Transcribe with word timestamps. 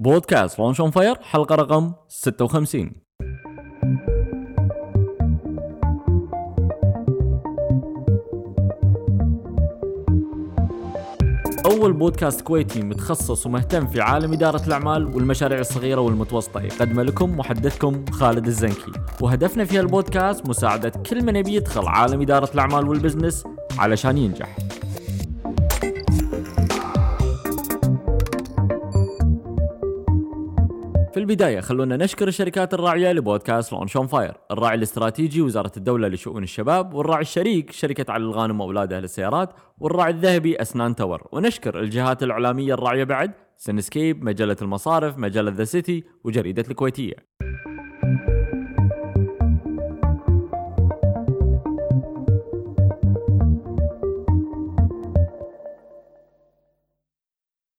بودكاست 0.00 0.58
Launch 0.58 0.80
on 0.80 0.90
Fire 0.90 1.14
حلقة 1.22 1.54
رقم 1.54 1.92
56 2.08 2.90
أول 11.66 11.92
بودكاست 11.92 12.40
كويتي 12.40 12.82
متخصص 12.82 13.46
ومهتم 13.46 13.86
في 13.86 14.00
عالم 14.00 14.32
إدارة 14.32 14.66
الأعمال 14.66 15.06
والمشاريع 15.06 15.58
الصغيرة 15.58 16.00
والمتوسطة. 16.00 16.60
يقدم 16.60 17.00
لكم 17.00 17.36
محدثكم 17.36 18.04
خالد 18.10 18.46
الزنكي. 18.46 18.92
وهدفنا 19.20 19.64
في 19.64 19.78
هالبودكاست 19.78 20.48
مساعدة 20.48 20.92
كل 21.10 21.24
من 21.24 21.36
يبي 21.36 21.54
يدخل 21.54 21.86
عالم 21.86 22.20
إدارة 22.20 22.50
الأعمال 22.54 22.88
وال 22.88 22.99
business 22.99 23.44
علشان 23.78 24.18
ينجح. 24.18 24.67
في 31.18 31.22
البداية 31.22 31.60
خلونا 31.60 31.96
نشكر 31.96 32.28
الشركات 32.28 32.74
الراعية 32.74 33.12
لبودكاست 33.12 33.72
Launch 33.72 33.96
on 33.96 34.06
Fire، 34.06 34.34
الراعي 34.50 34.74
الاستراتيجي 34.74 35.42
وزارة 35.42 35.72
الدولة 35.76 36.08
لشؤون 36.08 36.42
الشباب، 36.42 36.94
والراعي 36.94 37.22
الشريك 37.22 37.72
شركة 37.72 38.12
علي 38.12 38.24
الغانم 38.24 38.60
وأولادها 38.60 39.00
للسيارات، 39.00 39.50
والراعي 39.78 40.10
الذهبي 40.10 40.62
أسنان 40.62 40.94
تاور، 40.94 41.28
ونشكر 41.32 41.80
الجهات 41.80 42.22
الإعلامية 42.22 42.74
الراعية 42.74 43.04
بعد 43.04 43.32
سنسكيب، 43.56 44.24
مجلة 44.24 44.56
المصارف، 44.62 45.18
مجلة 45.18 45.50
The 45.50 45.64
City، 45.64 46.04
وجريدة 46.24 46.64
الكويتية. 46.70 47.14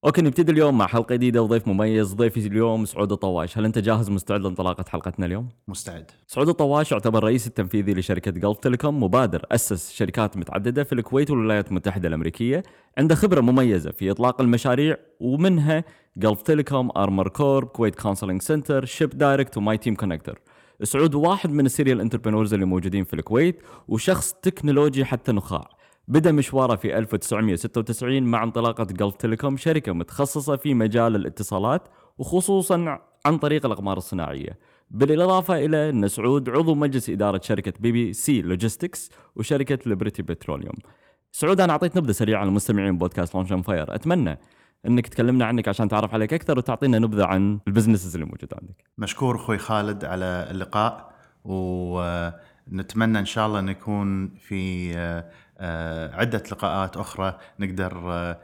أوكي 0.09 0.21
نبتدي 0.21 0.51
اليوم 0.51 0.77
مع 0.77 0.87
حلقة 0.87 1.15
جديدة 1.15 1.41
وضيف 1.41 1.67
مميز 1.67 2.13
ضيفي 2.13 2.47
اليوم 2.47 2.85
سعود 2.85 3.11
الطواش. 3.11 3.57
هل 3.57 3.65
أنت 3.65 3.77
جاهز 3.77 4.09
مستعد 4.09 4.41
لانطلاقة 4.41 4.85
حلقتنا 4.89 5.25
اليوم؟ 5.25 5.49
مستعد. 5.67 6.11
سعود 6.27 6.49
الطواش 6.49 6.91
يعتبر 6.91 7.23
رئيس 7.23 7.47
التنفيذي 7.47 7.93
لشركة 7.93 8.31
Gulf 8.31 8.57
Telecom 8.57 9.03
مبادر 9.03 9.45
أسس 9.51 9.91
شركات 9.91 10.37
متعددة 10.37 10.83
في 10.83 10.93
الكويت 10.93 11.31
والولايات 11.31 11.69
المتحدة 11.69 12.07
الأمريكية 12.07 12.63
عنده 12.97 13.15
خبرة 13.15 13.41
مميزة 13.41 13.91
في 13.91 14.11
إطلاق 14.11 14.41
المشاريع 14.41 14.97
ومنها 15.19 15.83
Gulf 16.17 16.41
Telecom 16.41 16.91
Armor 16.97 17.27
Corp 17.27 17.67
Kuwait 17.67 17.95
Counseling 17.95 18.41
Center 18.41 18.85
Ship 18.85 19.09
Direct 19.09 19.57
و 19.57 19.64
My 19.64 19.77
Team 19.77 19.95
Connector 19.95 20.41
سعود 20.83 21.15
واحد 21.15 21.51
من 21.51 21.65
ال 21.65 21.70
serial 21.70 22.01
entrepreneurs 22.01 22.53
اللي 22.53 22.65
موجودين 22.65 23.03
في 23.03 23.13
الكويت 23.13 23.61
وشخص 23.87 24.33
تكنولوجي 24.33 25.05
حتى 25.05 25.31
نخاع. 25.31 25.78
بدأ 26.09 26.31
مشواره 26.31 26.75
في 26.75 26.97
1996 26.97 28.23
مع 28.23 28.43
انطلاقة 28.43 28.83
Gulf 28.83 29.15
Telecom 29.15 29.57
شركة 29.57 29.91
متخصصة 29.93 30.55
في 30.55 30.73
مجال 30.73 31.15
الاتصالات 31.15 31.87
وخصوصا 32.17 32.99
عن 33.25 33.37
طريق 33.37 33.65
الأقمار 33.65 33.97
الصناعية. 33.97 34.59
بالإضافة 34.91 35.65
إلى 35.65 35.89
أن 35.89 36.07
سعود 36.07 36.49
عضو 36.49 36.75
مجلس 36.75 37.09
إدارة 37.09 37.41
شركة 37.43 37.73
BBC 37.79 38.41
Logistics 38.41 39.09
وشركة 39.35 39.79
Liberty 39.85 40.21
Petroleum 40.21 40.75
سعود 41.31 41.61
أنا 41.61 41.73
أعطيت 41.73 41.97
نبذة 41.97 42.11
سريعة 42.11 42.39
على 42.39 42.49
المستمعين 42.49 42.97
بودكاست 42.97 43.35
Launch 43.35 43.53
Fire 43.53 43.95
أتمنى 43.95 44.39
أنك 44.85 45.07
تكلمنا 45.07 45.45
عنك 45.45 45.67
عشان 45.67 45.87
تعرف 45.87 46.13
عليك 46.13 46.33
أكثر 46.33 46.57
وتعطينا 46.57 46.99
نبذة 46.99 47.25
عن 47.25 47.59
ال 47.67 47.72
businesses 47.72 48.15
اللي 48.15 48.25
موجودة 48.25 48.57
عندك. 48.61 48.83
مشكور 48.97 49.35
أخوي 49.35 49.57
خالد 49.57 50.05
على 50.05 50.47
اللقاء 50.51 51.13
ونتمنى 51.43 53.19
إن 53.19 53.25
شاء 53.25 53.47
الله 53.47 53.61
نكون 53.61 54.29
في 54.35 54.93
عدة 56.13 56.43
لقاءات 56.51 56.97
أخرى 56.97 57.37
نقدر 57.59 58.11
آه، 58.11 58.37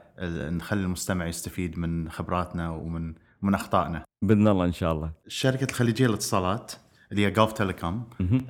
نخلي 0.50 0.82
المستمع 0.82 1.26
يستفيد 1.26 1.78
من 1.78 2.10
خبراتنا 2.10 2.70
ومن 2.70 3.14
من 3.42 3.54
أخطائنا. 3.54 4.04
بإذن 4.22 4.48
الله 4.48 4.64
إن 4.64 4.72
شاء 4.72 4.92
الله. 4.92 5.10
شركة 5.28 5.64
الخليجية 5.70 6.06
للاتصالات 6.06 6.72
اللي 7.12 7.26
هي 7.26 7.30
Gulf 7.30 7.52
Telecom 7.52 8.08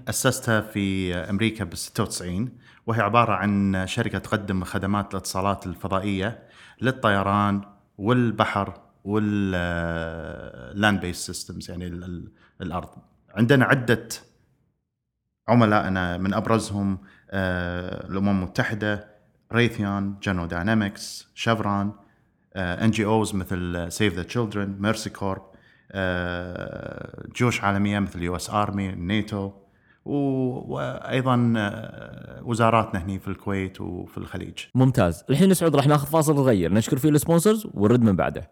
أسستها 0.09 0.61
في 0.61 1.15
أمريكا 1.15 1.65
بال 1.65 1.79
96 1.79 2.49
وهي 2.87 3.01
عبارة 3.01 3.33
عن 3.33 3.83
شركة 3.87 4.19
تقدم 4.19 4.65
خدمات 4.65 5.15
الاتصالات 5.15 5.67
الفضائية 5.67 6.43
للطيران 6.81 7.61
والبحر 7.99 8.81
وال 9.05 9.70
land 9.70 11.01
based 11.01 11.17
systems 11.27 11.71
يعني 11.71 11.87
الأرض. 12.61 12.89
عندنا 13.35 13.65
عدة 13.65 14.09
عملائنا 15.49 16.17
من 16.17 16.35
أبرزهم 16.35 16.93
آه، 16.93 16.99
الأمم 17.31 18.29
المتحدة 18.29 19.09
Raytheon 19.53 20.19
General 20.23 20.49
Dynamics 20.49 21.29
Chevron 21.35 21.93
NGOs 22.57 23.35
مثل 23.35 23.87
Save 23.93 24.15
the 24.15 24.23
Children 24.23 24.77
Mercy 24.79 25.11
Corps 25.11 25.43
جيوش 27.37 27.65
عالمية 27.65 27.99
مثل 27.99 28.23
US 28.23 28.51
Army 28.51 28.93
NATO 28.93 29.51
وأيضا 30.07 31.53
آه، 31.57 32.43
وزاراتنا 32.45 33.05
هنا 33.05 33.19
في 33.19 33.29
الكويت 33.29 33.81
وفي 33.81 34.19
الخليج. 34.19 34.59
ممتاز. 34.75 35.25
الحين 35.31 35.49
نسعد 35.49 35.77
راح 35.77 35.87
ناخذ 35.87 36.07
فاصل 36.07 36.37
صغير 36.37 36.73
نشكر 36.73 36.97
فيه 36.97 37.09
ال 37.09 37.15
sponsors 37.15 37.67
ونرد 37.75 38.03
من 38.03 38.17
بعده. 38.17 38.51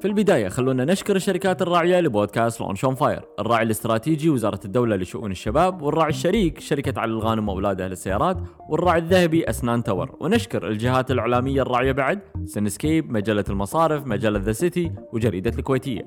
في 0.00 0.06
البداية 0.06 0.48
خلونا 0.48 0.84
نشكر 0.84 1.16
الشركات 1.16 1.62
الراعية 1.62 2.00
لبودكاست 2.00 2.60
Launch 2.60 2.84
on 2.84 2.94
Fire، 2.94 3.22
الراعي 3.38 3.62
الاستراتيجي 3.64 4.30
وزارة 4.30 4.60
الدولة 4.64 4.96
لشؤون 4.96 5.30
الشباب، 5.30 5.82
والراعي 5.82 6.08
الشريك 6.08 6.60
شركة 6.60 7.00
علي 7.00 7.12
الغانم 7.12 7.48
وأولادها 7.48 7.88
للسيارات، 7.88 8.36
والراعي 8.68 8.98
الذهبي 8.98 9.50
أسنان 9.50 9.82
تاور، 9.82 10.16
ونشكر 10.20 10.68
الجهات 10.68 11.10
الإعلامية 11.10 11.62
الراعية 11.62 11.92
بعد 11.92 12.20
سنسكيب، 12.44 13.12
مجلة 13.12 13.44
المصارف، 13.50 14.06
مجلة 14.06 14.38
The 14.38 14.52
City، 14.52 14.92
وجريدة 15.12 15.52
الكويتية. 15.58 16.04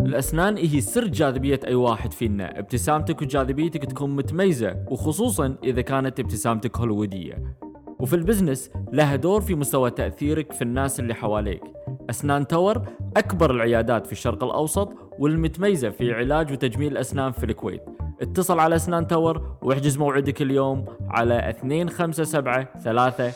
الأسنان 0.00 0.56
هي 0.56 0.80
سر 0.80 1.06
جاذبية 1.06 1.60
أي 1.66 1.74
واحد 1.74 2.12
فينا. 2.12 2.58
ابتسامتك 2.58 3.22
وجاذبيتك 3.22 3.84
تكون 3.84 4.16
متميزة 4.16 4.84
وخصوصا 4.90 5.56
إذا 5.64 5.80
كانت 5.80 6.20
ابتسامتك 6.20 6.78
هوليوودية. 6.78 7.59
وفي 8.00 8.16
ال 8.16 8.22
business 8.22 8.70
لها 8.92 9.16
دور 9.16 9.40
في 9.40 9.54
مستوى 9.54 9.90
تأثيرك 9.90 10.52
في 10.52 10.62
الناس 10.62 11.00
اللي 11.00 11.14
حواليك. 11.14 11.62
أسنان 12.10 12.46
تاور 12.46 12.82
أكبر 13.16 13.50
العيادات 13.50 14.06
في 14.06 14.12
الشرق 14.12 14.44
الأوسط 14.44 14.92
والمتميزة 15.18 15.90
في 15.90 16.12
علاج 16.12 16.52
وتجميل 16.52 16.92
الأسنان 16.92 17.32
في 17.32 17.44
الكويت. 17.44 17.82
اتصل 18.22 18.58
على 18.58 18.76
أسنان 18.76 19.06
تاور 19.06 19.56
واحجز 19.62 19.98
موعدك 19.98 20.42
اليوم 20.42 20.84
على 21.08 21.54
257 21.64 22.66
3 22.84 23.32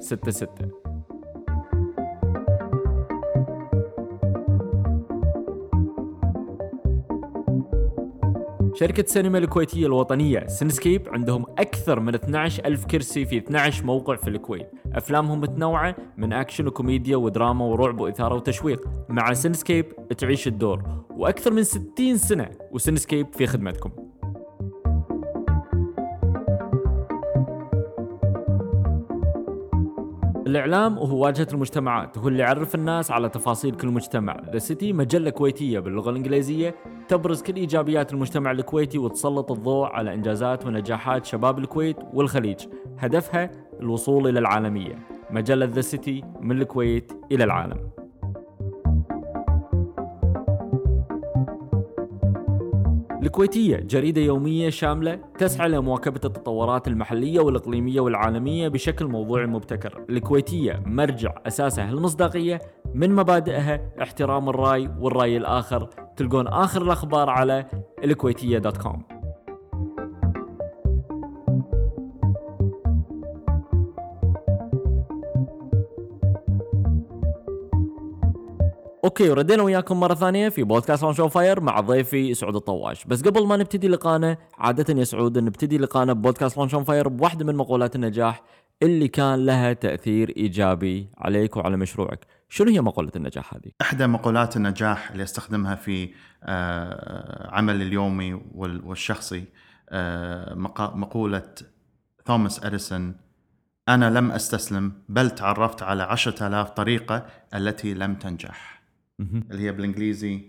66 0.00 0.70
شركة 8.78 9.04
سينما 9.06 9.38
الكويتية 9.38 9.86
الوطنية 9.86 10.46
سينسكيب 10.46 11.08
عندهم 11.08 11.46
أكثر 11.58 12.00
من 12.00 12.14
12 12.14 12.64
ألف 12.64 12.84
كرسي 12.84 13.24
في 13.24 13.38
12 13.38 13.84
موقع 13.84 14.16
في 14.16 14.30
الكويت. 14.30 14.70
أفلامهم 14.92 15.40
متنوعة 15.40 15.96
من 16.16 16.32
أكشن 16.32 16.66
وكوميديا 16.66 17.16
ودراما 17.16 17.64
ورعب 17.64 18.00
وإثارة 18.00 18.34
وتشويق. 18.34 18.88
مع 19.08 19.32
سينسكيب 19.32 19.86
تعيش 20.18 20.46
الدور. 20.46 21.04
وأكثر 21.10 21.52
من 21.52 21.62
60 21.62 22.16
سنة 22.16 22.50
وسينسكيب 22.72 23.26
في 23.34 23.46
خدمتكم. 23.46 24.07
الإعلام 30.48 30.98
هو 30.98 31.24
واجهة 31.24 31.46
المجتمعات 31.52 32.18
هو 32.18 32.28
اللي 32.28 32.38
يعرف 32.38 32.74
الناس 32.74 33.10
على 33.10 33.28
تفاصيل 33.28 33.74
كل 33.74 33.88
مجتمع. 33.88 34.36
ذا 34.52 34.58
سيتي 34.58 34.92
مجلة 34.92 35.30
كويتية 35.30 35.78
باللغة 35.78 36.10
الإنجليزية 36.10 36.74
تبرز 37.08 37.42
كل 37.42 37.56
إيجابيات 37.56 38.12
المجتمع 38.12 38.50
الكويتي 38.50 38.98
وتسلط 38.98 39.52
الضوء 39.52 39.86
على 39.86 40.14
إنجازات 40.14 40.66
ونجاحات 40.66 41.24
شباب 41.24 41.58
الكويت 41.58 41.96
والخليج. 42.12 42.66
هدفها 42.98 43.50
الوصول 43.80 44.28
إلى 44.28 44.38
العالمية. 44.38 44.98
مجلة 45.30 45.66
ذا 45.66 45.80
سيتي 45.80 46.24
من 46.40 46.60
الكويت 46.60 47.12
إلى 47.32 47.44
العالم. 47.44 47.97
الكويتية 53.22 53.76
جريدة 53.76 54.20
يومية 54.20 54.70
شاملة 54.70 55.20
تسعى 55.38 55.68
لمواكبة 55.68 56.20
التطورات 56.24 56.88
المحلية 56.88 57.40
والإقليمية 57.40 58.00
والعالمية 58.00 58.68
بشكل 58.68 59.06
موضوعي 59.06 59.46
مبتكر. 59.46 60.04
الكويتية 60.10 60.82
مرجع 60.86 61.34
أساسها 61.46 61.90
المصداقية 61.90 62.60
من 62.94 63.14
مبادئها 63.14 63.80
احترام 64.02 64.48
الرأي 64.48 64.90
والرأي 65.00 65.36
الآخر. 65.36 65.88
تلقون 66.16 66.48
آخر 66.48 66.82
الأخبار 66.82 67.30
على 67.30 67.66
الكويتية 68.04 68.58
dot 68.58 68.76
com. 68.76 69.17
Okay 79.08 79.30
وردينا 79.30 79.62
وياكم 79.62 80.00
مرة 80.00 80.14
ثانية 80.14 80.48
في 80.48 80.62
بودكاست 80.62 81.04
On 81.04 81.14
شو 81.14 81.28
Fire 81.28 81.60
مع 81.60 81.80
ضيفي 81.80 82.34
سعود 82.34 82.56
الطواش. 82.56 83.04
بس 83.04 83.22
قبل 83.22 83.46
ما 83.46 83.56
نبتدي 83.56 83.88
لقانا 83.88 84.36
عادة 84.58 84.94
يا 85.00 85.04
سعود 85.04 85.38
نبتدي 85.38 85.78
لقانا 85.78 86.12
بودكاست 86.12 86.56
Launch 86.58 86.74
On 86.74 86.84
Fire 86.84 87.08
بواحدة 87.08 87.44
من 87.44 87.56
مقولات 87.56 87.96
النجاح 87.96 88.42
اللي 88.82 89.08
كان 89.08 89.46
لها 89.46 89.72
تأثير 89.72 90.34
إيجابي 90.36 91.08
عليك 91.18 91.56
وعلى 91.56 91.76
مشروعك. 91.76 92.26
شنو 92.48 92.70
هي 92.70 92.80
مقولة 92.80 93.10
النجاح 93.16 93.54
هذه؟ 93.54 93.70
إحدى 93.80 94.06
مقولات 94.06 94.56
النجاح 94.56 95.10
اللي 95.10 95.22
أستخدمها 95.22 95.74
في 95.74 96.10
آه، 96.44 97.50
عملي 97.50 97.84
اليومي 97.84 98.34
وال- 98.54 98.84
والشخصي 98.84 99.44
آه، 99.90 100.54
مقولة 100.78 101.42
توماس 102.24 102.64
اديسون 102.64 103.16
أنا 103.88 104.10
لم 104.18 104.30
أستسلم 104.32 104.92
بل 105.08 105.30
تعرفت 105.30 105.82
على 105.82 106.02
عشرة 106.02 106.46
آلاف 106.46 106.70
طريقة 106.70 107.26
التي 107.54 107.94
لم 107.94 108.14
تنجح. 108.14 108.77
اللي 109.20 109.62
هي 109.62 109.72
بالإنجليزي 109.72 110.40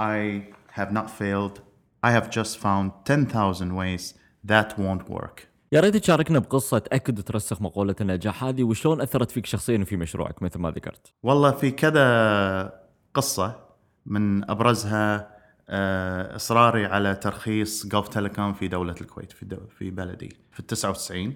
I 0.00 0.42
have 0.78 0.92
not 0.92 1.08
failed. 1.10 1.60
I 2.02 2.10
have 2.12 2.30
just 2.30 2.56
found 2.58 2.90
10,000 3.04 3.72
ways 3.72 4.14
that 4.46 4.78
won't 4.78 5.08
work. 5.08 5.46
يا 5.72 5.80
ريت 5.80 5.96
تشاركنا 5.96 6.38
بقصة 6.38 6.78
تاكد 6.78 7.18
وترسخ 7.18 7.62
مقولة 7.62 7.94
النجاح 8.00 8.44
هذه 8.44 8.62
وشلون 8.62 9.00
أثرت 9.00 9.30
فيك 9.30 9.46
شخصيا 9.46 9.84
في 9.84 9.96
مشروعك 9.96 10.42
مثل 10.42 10.58
ما 10.58 10.70
ذكرت. 10.70 11.12
والله 11.22 11.50
في 11.50 11.70
كذا 11.70 12.72
قصة 13.14 13.60
من 14.06 14.50
أبرزها 14.50 15.40
آه، 15.72 16.36
إصراري 16.36 16.86
على 16.86 17.14
ترخيص 17.14 17.86
جولف 17.86 18.08
تيليكوم 18.08 18.52
في 18.52 18.68
دولة 18.68 18.94
الكويت 19.00 19.32
في, 19.32 19.58
في 19.78 19.90
بلدي 19.90 20.36
في 20.52 20.60
ال 20.60 20.66
99 20.66 21.34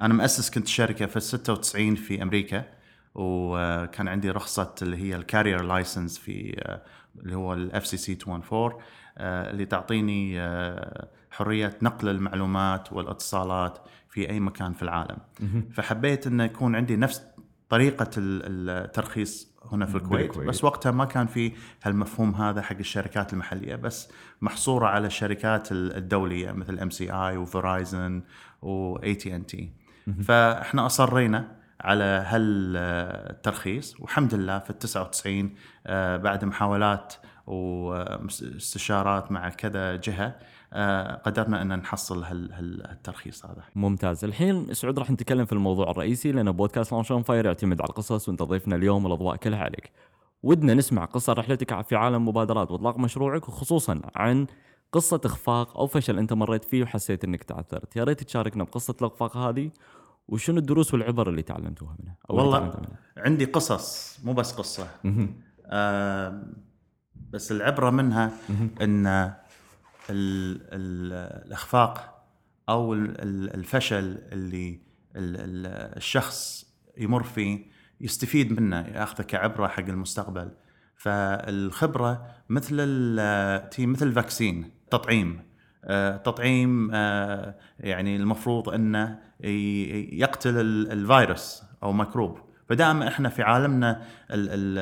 أنا 0.00 0.14
مؤسس 0.14 0.50
كنت 0.50 0.68
شركة 0.68 1.06
في 1.06 1.16
ال 1.16 1.22
96 1.22 1.94
في 1.94 2.22
أمريكا. 2.22 2.64
وكان 3.14 4.08
عندي 4.08 4.30
رخصة 4.30 4.74
اللي 4.82 4.96
هي 4.96 5.16
ال 5.16 5.22
carrier 5.22 5.62
license 5.62 6.18
في 6.18 6.54
آه، 6.58 6.82
اللي 7.18 7.36
هو 7.36 7.54
ال 7.54 7.86
FCC 7.86 8.12
214 8.26 8.76
آه، 9.18 9.50
اللي 9.50 9.64
تعطيني 9.66 10.40
آه، 10.40 11.08
حرية 11.30 11.78
نقل 11.82 12.08
المعلومات 12.08 12.92
والاتصالات 12.92 13.78
في 14.08 14.30
أي 14.30 14.40
مكان 14.40 14.72
في 14.72 14.82
العالم. 14.82 15.18
فحبيت 15.72 16.26
أن 16.26 16.40
يكون 16.40 16.76
عندي 16.76 16.96
نفس 16.96 17.22
طريقة 17.68 18.10
ال- 18.18 18.70
الترخيص 18.84 19.54
هنا 19.72 19.86
في 19.86 19.94
الكويت. 19.96 20.26
بالكويت. 20.26 20.48
بس 20.48 20.64
وقتها 20.64 20.92
ما 20.92 21.04
كان 21.04 21.26
في 21.26 21.52
هالمفهوم 21.82 22.34
هذا 22.34 22.62
حق 22.62 22.76
الشركات 22.76 23.32
المحلية 23.32 23.76
بس 23.76 24.08
محصورة 24.40 24.86
على 24.86 25.06
الشركات 25.06 25.72
ال- 25.72 25.96
الدولية 25.96 26.52
مثل 26.52 26.78
MCI 26.78 27.10
و 27.12 27.36
Verizon 27.36 28.22
واي 28.62 29.14
تي 29.14 29.36
ان 29.36 29.46
تي 29.46 29.72
فإحنا 30.22 30.86
أصرينا 30.86 31.56
على 31.84 32.04
هالترخيص 32.28 34.00
والحمد 34.00 34.34
لله 34.34 34.58
في 34.58 34.70
ال 34.70 34.78
99 34.78 35.54
آه، 35.86 36.16
بعد 36.16 36.44
محاولات 36.44 37.14
واستشارات 37.46 39.32
مع 39.32 39.48
كذا 39.48 39.96
جهة 39.96 40.36
آه، 40.72 41.14
قدرنا 41.14 41.62
أن 41.62 41.78
نحصل 41.78 42.22
هال- 42.24 42.52
هال- 42.52 42.86
هالترخيص 42.86 43.46
هذا. 43.46 43.62
ممتاز. 43.74 44.24
الحين 44.24 44.74
سعود 44.74 44.98
راح 44.98 45.10
نتكلم 45.10 45.44
في 45.44 45.52
الموضوع 45.52 45.90
الرئيسي 45.90 46.32
لأن 46.32 46.52
بودكاست 46.52 46.92
On 46.92 47.22
Fire 47.22 47.46
يعتمد 47.46 47.80
على 47.80 47.88
القصص 47.88 48.28
وانت 48.28 48.42
ضيفنا 48.42 48.76
اليوم 48.76 49.06
الأضواء 49.06 49.36
كلها 49.36 49.58
عليك. 49.58 49.92
ودنا 50.42 50.74
نسمع 50.74 51.04
قصة 51.04 51.32
رحلتك 51.32 51.82
في 51.86 51.96
عالم 51.96 52.28
مبادرات 52.28 52.70
واطلاق 52.70 52.98
مشروعك 52.98 53.48
وخصوصا 53.48 54.00
عن 54.14 54.46
قصة 54.92 55.20
إخفاق 55.24 55.76
أو 55.78 55.86
فشل 55.86 56.18
أنت 56.18 56.32
مريت 56.32 56.64
فيه 56.64 56.82
وحسيت 56.82 57.24
أنك 57.24 57.42
تعثرت، 57.44 57.96
يا 57.96 58.04
ريت 58.04 58.22
تشاركنا 58.22 58.64
بقصة 58.64 58.94
الإخفاق 59.00 59.36
هذه 59.36 59.70
وشنو 60.28 60.58
الدروس 60.58 60.94
والعبر 60.94 61.28
اللي 61.28 61.42
تعلمتوها 61.42 61.96
منها؟ 62.02 62.16
أو 62.30 62.36
والله 62.36 62.58
تعلمتها 62.58 62.80
منها. 62.80 62.98
عندي 63.16 63.44
قصص 63.44 64.18
مو 64.24 64.32
بس 64.32 64.52
قصة. 64.52 64.88
آه 65.66 66.42
بس 67.30 67.52
العبرة 67.52 67.90
منها 67.90 68.32
إن 68.80 69.06
ال 69.06 69.34
ال 70.10 71.12
الأخفاق 71.46 72.24
أو 72.68 72.94
ال- 72.94 73.20
ال- 73.20 73.54
الفشل 73.54 74.18
اللي 74.32 74.80
ال- 75.16 75.36
ال- 75.36 75.96
الشخص 75.96 76.66
يمر 76.98 77.22
فيه 77.22 77.66
يستفيد 78.00 78.60
منه 78.60 78.80
ياخذه 78.80 79.22
كعبرة 79.22 79.66
حق 79.66 79.82
المستقبل. 79.84 80.50
فالخبرة 80.96 82.26
مثل 82.48 82.74
مثل 83.78 84.06
ال 84.06 84.14
vaccine 84.14 84.70
تطعيم. 84.90 85.42
تطعيم 86.24 86.90
آه، 86.94 87.54
يعني 87.80 88.16
المفروض 88.16 88.68
أنه 88.68 89.18
يقتل 89.40 90.60
ال- 90.60 90.92
الفيروس 90.92 91.62
أو 91.82 91.92
ميكروب. 91.92 92.38
فدائما 92.68 93.08
إحنا 93.08 93.28
في 93.28 93.42
عالمنا 93.42 93.90
ال 94.30 94.48
ال 94.50 94.78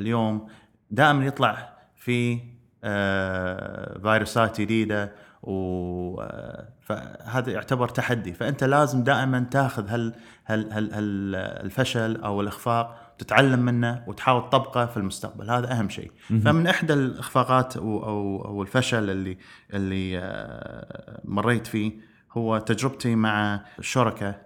اليوم 0.00 0.46
دائما 0.90 1.24
يطلع 1.26 1.72
في 1.96 2.40
آه، 2.84 3.98
فيروسات 3.98 4.60
جديدة 4.60 5.12
و 5.42 6.20
آه، 6.20 6.68
فهذا 6.80 7.52
يعتبر 7.52 7.88
تحدي. 7.88 8.32
فأنت 8.32 8.64
لازم 8.64 9.02
دائما 9.04 9.46
تاخذ 9.50 9.88
هال 9.88 10.14
هال 10.46 10.72
هال 10.72 11.34
الفشل 11.64 12.16
أو 12.16 12.40
الإخفاق 12.40 13.03
تتعلم 13.24 13.60
منه 13.60 14.04
وتحاول 14.06 14.50
تطبقه 14.50 14.86
في 14.86 14.96
المستقبل. 14.96 15.50
هذا 15.50 15.72
أهم 15.72 15.88
شيء. 15.88 16.10
فمن 16.28 16.66
إحدى 16.66 16.92
الإخفاقات 16.92 17.76
أو 17.76 18.04
أو, 18.04 18.44
أو 18.44 18.62
الفشل 18.62 19.10
اللي 19.10 19.38
اللي 19.74 20.18
آه، 20.18 21.20
مريت 21.24 21.66
فيه 21.66 21.92
هو 22.32 22.58
تجربتي 22.58 23.14
مع 23.14 23.64
الشركة 23.78 24.42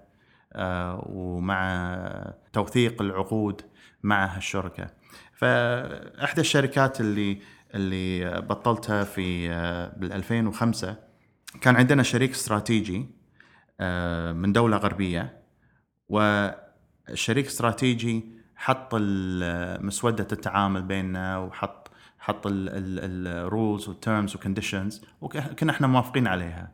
آه، 0.53 1.05
ومع 1.07 2.35
توثيق 2.53 3.03
العقود 3.03 3.63
مع 4.03 4.37
هالشركة. 4.37 4.87
فإحدى 5.35 6.41
الشركات 6.41 7.01
اللي 7.01 7.39
اللي 7.75 8.41
بطلتها 8.41 9.05
في 9.05 9.51
آه، 9.53 9.93
بال 9.97 10.13
2005 10.13 10.97
كان 11.61 11.77
عندنا 11.77 12.03
شريك 12.03 12.31
استراتيجي 12.31 13.19
من 14.33 14.53
دولة 14.53 14.77
غربية. 14.77 15.39
والشريك 16.09 17.47
استراتيجي 17.47 18.38
حط 18.59 18.95
مسودة 19.81 20.27
التعامل 20.33 20.83
بيننا 20.83 21.39
وحط 21.39 21.91
حط 22.19 22.43
ال 22.47 22.71
rules 22.71 23.89
وال 23.89 24.02
terms 24.02 24.35
وال 24.35 24.47
conditions 24.47 25.05
وكنا 25.21 25.71
إحنا 25.73 25.87
موافقين 25.87 26.27
عليها. 26.27 26.71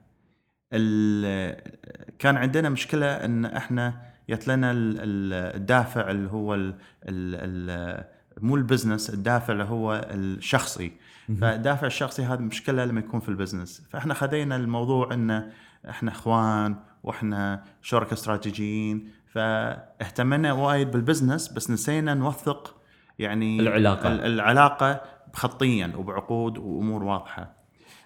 كان 2.18 2.36
عندنا 2.36 2.68
مشكلة 2.68 3.06
إن 3.06 3.44
إحنا 3.44 4.02
جت 4.30 4.48
لنا 4.48 4.70
ال- 4.70 4.96
ال- 5.00 5.56
الدافع 5.56 6.10
اللي 6.10 6.30
هو 6.30 6.54
ال 6.54 6.74
ال 7.08 7.34
ال 7.70 8.04
مو 8.40 8.56
ال 8.56 8.62
business 8.62 9.10
الدافع 9.10 9.52
اللي 9.52 9.64
هو 9.64 10.06
الشخصي. 10.10 10.92
فالدافع 11.40 11.86
الشخصي 11.86 12.22
هذا 12.24 12.40
مشكلة 12.40 12.84
لما 12.84 13.00
يكون 13.00 13.20
في 13.20 13.28
ال 13.28 13.35
business 13.35 13.86
فإحنا 13.90 14.14
خذينا 14.14 14.56
الموضوع 14.56 15.14
إن 15.14 15.50
إحنا 15.88 16.10
إخوان 16.10 16.76
وإحنا 17.02 17.64
شركاء 17.82 18.12
استراتيجيين 18.12 19.10
فاهتمنا 19.34 20.52
وايد 20.52 20.90
بال 20.90 21.02
business 21.02 21.48
بس 21.52 21.70
نسينا 21.70 22.14
نوثق 22.14 22.76
يعني 23.18 23.60
العلاقة. 23.60 24.12
ال- 24.12 24.20
العلاقة 24.20 25.00
خطيا 25.32 25.92
وبعقود 25.96 26.58
وأمور 26.58 27.02
واضحة 27.04 27.54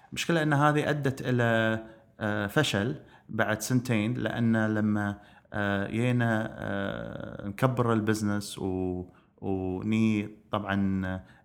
المشكلة 0.09 0.43
إن 0.43 0.53
هذه 0.53 0.89
أدت 0.89 1.21
إلى 1.21 1.79
آه، 2.19 2.47
فشل 2.47 2.95
بعد 3.29 3.61
سنتين 3.61 4.13
لأن 4.13 4.73
لما 4.73 5.17
آه، 5.53 5.87
جينا 5.87 6.47
آه، 6.59 7.47
نكبر 7.47 7.93
ال 7.93 8.00
business 8.00 8.59
و 8.59 9.05
وني 9.41 10.29
طبعا 10.51 10.75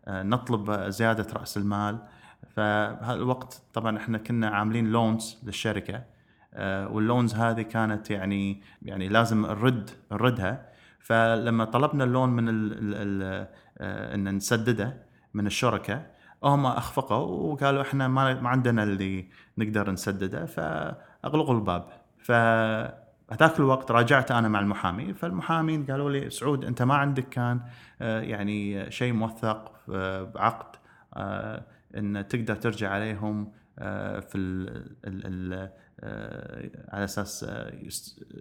نطلب 0.08 0.80
زيادة 0.90 1.26
رأس 1.34 1.56
المال 1.56 1.98
فبهالوقت 2.56 3.62
طبعا 3.74 3.96
إحنا 3.98 4.18
كنا 4.18 4.48
عاملين 4.48 4.86
لونز 4.86 5.38
للشركة 5.44 6.02
واللونز 6.90 7.34
هذه 7.34 7.62
كانت 7.62 8.10
يعني 8.10 8.62
يعني 8.82 9.08
لازم 9.08 9.46
نرد 9.46 9.90
نردها. 10.12 10.74
فلما 11.04 11.64
طلبنا 11.64 12.04
اللون 12.04 12.28
من 12.28 12.48
ال 12.48 12.72
ال 12.94 13.46
آه، 13.78 14.14
إن 14.14 14.34
نسدده 14.36 15.02
من 15.34 15.46
الشركة 15.46 16.06
هم 16.44 16.66
أخفقوا 16.66 17.52
وقالوا 17.52 17.82
إحنا 17.82 18.08
ما 18.08 18.40
ما 18.40 18.48
عندنا 18.48 18.82
اللي 18.82 19.28
نقدر 19.58 19.90
نسدده 19.90 20.46
فأغلقوا 20.46 21.54
الباب. 21.54 21.86
ف 22.18 22.32
هذاك 23.30 23.58
الوقت 23.58 23.90
راجعت 23.90 24.30
أنا 24.30 24.48
مع 24.48 24.60
المحامي 24.60 25.14
فالمحامين 25.14 25.86
قالوا 25.86 26.10
لي 26.10 26.30
سعود 26.30 26.64
أنت 26.64 26.82
ما 26.82 26.94
عندك 26.94 27.28
كان 27.28 27.60
آه، 28.00 28.20
يعني 28.20 28.90
شيء 28.90 29.12
موثق 29.12 29.72
آه، 29.94 30.22
بعقد 30.22 30.76
آه، 31.14 31.64
إن 31.96 32.28
تقدر 32.28 32.54
ترجع 32.56 32.90
عليهم 32.90 33.42
آه، 33.42 33.63
في 34.20 34.32
ال 34.34 34.68
ال 35.04 35.52
ال 35.54 35.70
آه، 36.00 36.70
على 36.88 37.04
أساس 37.04 37.44
آه، 37.48 37.72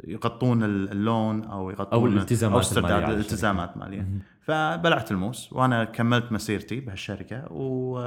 يغطون 0.04 0.64
ال- 0.64 0.92
اللون 0.92 1.44
أو 1.44 1.70
يغطون 1.70 2.00
أو 2.00 2.08
الالتزامات 2.08 2.78
المالية 2.78 2.94
على 2.96 3.14
الالتزامات 3.14 3.78
مالية. 3.78 4.08
فبلعت 4.42 5.12
الموس 5.12 5.54
وأنا 5.54 5.84
كملت 5.84 6.32
مسيرتي 6.32 6.80
بهالشركة 6.80 7.52
و 7.52 8.00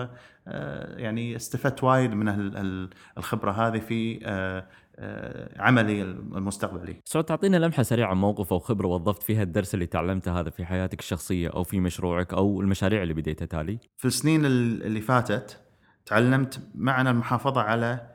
آه، 0.49 0.97
يعني 0.99 1.37
استفدت 1.37 1.85
وايد 1.85 2.11
من 2.13 2.29
ال- 2.29 2.57
ال- 2.57 2.91
الخبرة 3.19 3.51
هذه 3.51 3.79
في 3.79 4.21
آه، 4.25 4.67
آه، 4.97 5.63
عملي 5.63 6.03
المستقبلي. 6.03 7.01
سعود 7.05 7.25
تعطينا 7.25 7.57
لمحة 7.57 7.83
سريعة 7.83 8.09
عن 8.11 8.17
موقف 8.17 8.53
أو 8.53 8.59
خبرة 8.59 8.87
وظفت 8.87 9.23
فيها 9.23 9.43
الدرس 9.43 9.75
اللي 9.75 9.87
تعلمته 9.87 10.41
هذا 10.41 10.51
في 10.51 10.65
حياتك 10.65 10.99
الشخصية 11.01 11.49
أو 11.49 11.63
في 11.63 11.81
مشروعك 11.81 12.35
أو 12.35 12.61
المشاريع 12.61 13.03
اللي 13.03 13.15
بديتها 13.15 13.47
تالي؟ 13.47 13.79
في 13.97 14.05
السنين 14.05 14.47
ال- 14.47 14.83
اللي 14.83 15.01
فاتت 15.01 15.61
تعلمت 16.07 16.69
معنى 16.75 17.11
المحافظة 17.11 17.61
على 17.61 18.11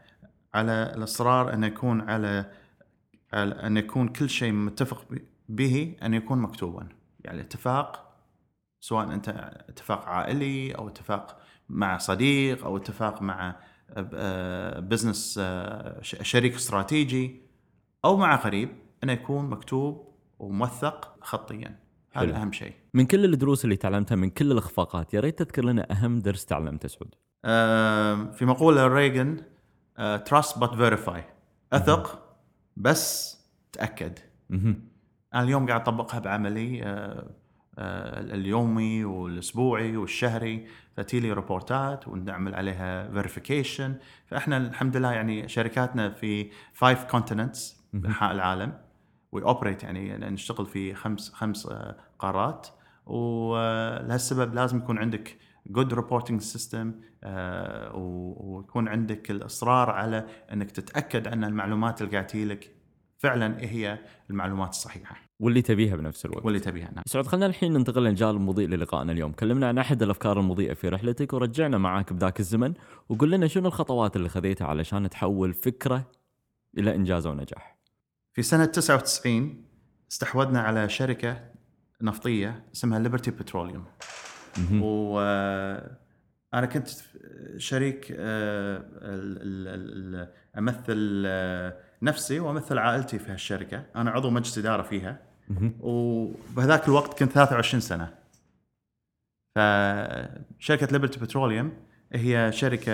على 0.53 0.93
الإصرار 0.95 1.53
أن 1.53 1.63
يكون 1.63 2.09
على, 2.09 2.51
على 3.33 3.53
أن 3.55 3.77
يكون 3.77 4.07
كل 4.07 4.29
شيء 4.29 4.51
متفق 4.51 5.05
به 5.49 5.95
أن 6.03 6.13
يكون 6.13 6.39
مكتوبا. 6.39 6.87
يعني 7.19 7.41
اتفاق 7.41 8.17
سواء 8.79 9.13
أنت 9.13 9.29
اتفاق 9.69 10.05
عائلي 10.05 10.71
أو 10.75 10.87
اتفاق 10.87 11.39
مع 11.69 11.97
صديق 11.97 12.65
أو 12.65 12.77
اتفاق 12.77 13.21
مع 13.21 13.55
آه، 14.13 14.79
business 14.79 15.39
آه، 15.43 16.01
ش- 16.01 16.15
شريك 16.21 16.55
استراتيجي 16.55 17.41
أو 18.05 18.17
مع 18.17 18.35
قريب 18.35 18.69
انه 19.03 19.11
يكون 19.13 19.49
مكتوب 19.49 20.13
وموثق 20.39 21.15
خطيا. 21.21 21.79
هذا 22.11 22.35
أهم 22.41 22.51
شيء. 22.51 22.73
من 22.93 23.05
كل 23.05 23.25
الدروس 23.25 23.65
اللي 23.65 23.75
تعلمتها 23.75 24.15
من 24.15 24.29
كل 24.29 24.51
الإخفاقات 24.51 25.13
يا 25.13 25.19
ريت 25.19 25.39
تذكر 25.39 25.65
لنا 25.65 25.91
أهم 25.91 26.19
درس 26.19 26.45
تعلمته 26.45 26.87
سعود. 26.87 27.15
في 28.33 28.45
مقولة 28.45 28.87
ريغن 28.87 29.37
trust 30.25 30.59
but 30.59 30.75
verify 30.75 31.23
أثق 31.73 32.35
بس 32.77 33.37
تأكد. 33.71 34.19
أنا 35.33 35.43
اليوم 35.43 35.67
قاعد 35.67 35.81
أطبقها 35.81 36.19
بعملي 36.19 36.83
آه، 36.83 37.29
آه، 37.77 38.19
اليومي 38.19 39.05
والأسبوعي 39.05 39.97
والشهري. 39.97 40.67
فتجي 40.97 41.19
لي 41.19 41.33
reports 41.33 42.07
ونعمل 42.07 42.55
عليها 42.55 43.11
verification 43.11 43.95
فإحنا 44.25 44.57
الحمد 44.57 44.97
لله 44.97 45.11
يعني 45.11 45.47
شركاتنا 45.47 46.09
في 46.09 46.49
five 46.73 47.03
continents 47.03 47.81
بانحاء 47.93 48.31
العالم. 48.31 48.77
we 49.31 49.43
operate 49.43 49.83
يعني 49.83 50.17
نشتغل 50.17 50.65
في 50.65 50.93
خمس 50.93 51.33
خمس 51.33 51.67
آه، 51.67 51.95
قارات. 52.19 52.67
ولهالسبب 53.05 54.53
لازم 54.53 54.77
يكون 54.77 54.97
عندك 54.97 55.37
good 55.67 55.93
reporting 55.93 56.41
system 56.41 56.93
ويكون 57.93 58.87
عندك 58.87 59.31
الإصرار 59.31 59.89
على 59.89 60.27
إنك 60.53 60.71
تتأكد 60.71 61.27
أن 61.27 61.43
المعلومات 61.43 62.01
اللي 62.01 62.11
قاعد 62.11 62.27
تجيلك 62.27 62.75
فعلا 63.17 63.57
هي 63.59 63.99
المعلومات 64.29 64.69
الصحيحة. 64.69 65.15
واللي 65.39 65.61
تبيها 65.61 65.95
بنفس 65.95 66.25
الوقت. 66.25 66.45
واللي 66.45 66.59
تبيها 66.59 66.91
نعم. 66.95 67.03
سعود 67.07 67.27
خلينا 67.27 67.45
الحين 67.45 67.73
ننتقل 67.73 68.03
للجانب 68.03 68.35
المضيء 68.35 68.67
للقائنا 68.67 69.11
اليوم. 69.11 69.31
كلمنا 69.31 69.67
عن 69.67 69.77
أحد 69.77 70.03
الأفكار 70.03 70.39
المضيئة 70.39 70.73
في 70.73 70.89
رحلتك 70.89 71.33
ورجعنا 71.33 71.77
معاك 71.77 72.13
بذاك 72.13 72.39
الزمن 72.39 72.73
وقول 73.09 73.31
لنا 73.31 73.47
شنو 73.47 73.67
الخطوات 73.67 74.15
اللي 74.15 74.29
خذيتها 74.29 74.67
علشان 74.67 75.09
تحول 75.09 75.53
فكرة 75.53 76.11
إلى 76.77 76.95
إنجاز 76.95 77.27
ونجاح 77.27 77.77
في 78.33 78.41
سنة 78.41 78.65
99 78.65 79.65
استحوذنا 80.11 80.61
على 80.61 80.89
شركة 80.89 81.51
نفطية 82.01 82.65
اسمها 82.75 82.99
ليبرتي 82.99 83.31
بتروليوم 83.31 83.85
وأنا 84.81 86.65
كنت 86.73 86.87
شريك 87.57 88.13
آه، 88.19 88.83
أمثل 90.57 91.23
آه، 91.27 91.73
نفسي 92.01 92.39
وأمثل 92.39 92.77
عائلتي 92.77 93.19
في 93.19 93.31
هالشركة. 93.31 93.83
أنا 93.95 94.11
عضو 94.11 94.29
مجلس 94.29 94.57
إدارة 94.57 94.81
فيها. 94.83 95.19
وبهذاك 95.79 96.87
الوقت 96.87 97.19
كنت 97.19 97.31
23 97.31 97.81
سنة. 97.81 98.13
فشركه 99.55 100.87
ليبرتي 100.91 101.19
بتروليوم 101.19 101.73
هي 102.13 102.51
شركة 102.51 102.91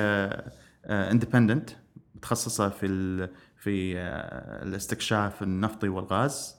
independent 0.86 1.70
متخصصة 2.16 2.70
في 2.70 2.88
في 3.58 4.00
آه، 4.00 4.64
الاستكشاف 4.64 5.44
النفطي 5.44 5.88
والغاز. 5.88 6.56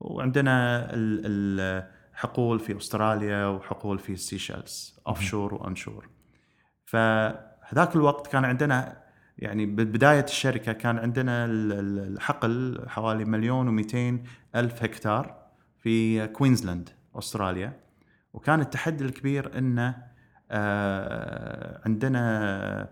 وعندنا 0.00 0.84
ال- 0.94 1.22
ال- 1.26 1.86
حقول 2.14 2.60
في 2.60 2.76
أستراليا 2.76 3.46
وحقول 3.46 3.98
في 3.98 4.12
السيشلز 4.12 5.00
offshore 5.06 5.20
و 5.20 5.54
onshore 5.54 6.08
فهذاك 6.84 7.96
الوقت 7.96 8.26
كان 8.26 8.44
عندنا 8.44 9.02
يعني 9.38 9.66
بداية 9.66 10.24
الشركة 10.24 10.72
كان 10.72 10.98
عندنا 10.98 11.44
ال- 11.44 11.72
ال- 11.72 12.12
الحقل 12.12 12.84
حوالي 12.88 13.24
مليون 13.24 13.82
و200 13.82 13.96
ألف 14.56 14.82
هكتار 14.82 15.42
في 15.78 16.26
كوينزلاند 16.26 16.88
أستراليا. 17.14 17.80
وكان 18.32 18.60
التحدي 18.60 19.04
الكبير 19.04 19.58
أنه 19.58 19.96
آه، 20.50 21.80
عندنا 21.86 22.88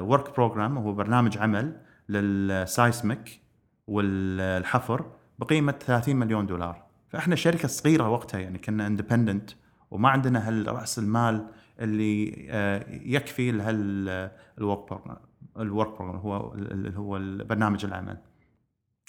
work 0.00 0.34
program 0.36 0.78
هو 0.78 0.92
برنامج 0.92 1.38
عمل 1.38 1.80
لل 2.08 2.37
seismic 2.37 3.40
والحفر 3.86 5.04
بقيمة 5.38 5.72
30 5.72 6.16
مليون 6.16 6.46
دولار. 6.46 6.82
فإحنا 7.12 7.36
شركة 7.36 7.68
صغيرة 7.68 8.08
وقتها 8.08 8.40
يعني 8.40 8.58
كنا 8.58 8.86
independent 8.86 9.50
وما 9.90 10.08
عندنا 10.08 10.48
هالرأس 10.48 10.98
المال 10.98 11.46
اللي 11.80 12.46
آه، 12.50 12.84
يكفي 12.88 13.52
لهال 13.52 14.23
work 14.23 15.18
ال 15.58 15.66
work 15.66 15.98
program 15.98 16.16
هو 16.16 16.54
اللي 16.54 16.98
هو 16.98 17.18
برنامج 17.44 17.84
العمل 17.84 18.18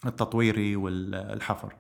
التطويري 0.06 0.76
والحفر. 0.76 1.76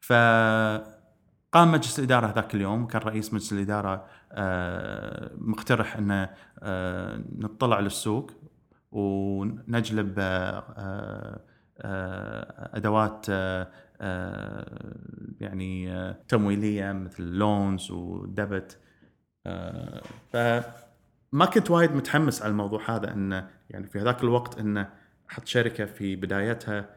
فقام 0.00 1.72
مجلس 1.72 1.98
الإدارة 1.98 2.32
ذاك 2.32 2.54
اليوم 2.54 2.86
كان 2.86 3.02
رئيس 3.02 3.34
مجلس 3.34 3.52
الإدارة 3.52 4.06
آه، 4.32 5.30
مقترح 5.38 5.96
أنه 5.96 6.30
آه، 6.58 7.24
نطلع 7.36 7.80
للسوق 7.80 8.30
ونجلب 8.92 10.14
آه، 10.18 11.40
آه، 14.00 14.96
يعني 15.40 15.92
آه، 15.92 16.16
تمويلية 16.28 16.92
مثل 16.92 17.22
loans 17.22 17.90
و 17.90 18.08
debt 18.08 18.78
آه، 19.46 20.02
فما 20.32 21.46
كنت 21.54 21.70
وايد 21.70 21.92
متحمس 21.92 22.42
على 22.42 22.50
الموضوع 22.50 22.96
هذا 22.96 23.12
انه 23.12 23.50
يعني 23.70 23.86
في 23.86 24.00
هذاك 24.00 24.22
الوقت 24.22 24.58
انه 24.58 24.92
أحط 25.30 25.46
شركة 25.46 25.84
في 25.84 26.16
بدايتها 26.16 26.90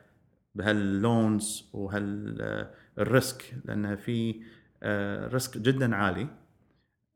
بهال 0.56 0.98
loans 0.98 1.70
وهال 1.74 2.52
risk 2.52 3.56
لأنها 3.66 3.96
في 3.96 4.42
risk 5.34 5.58
جدا 5.58 5.96
عالي. 5.96 6.28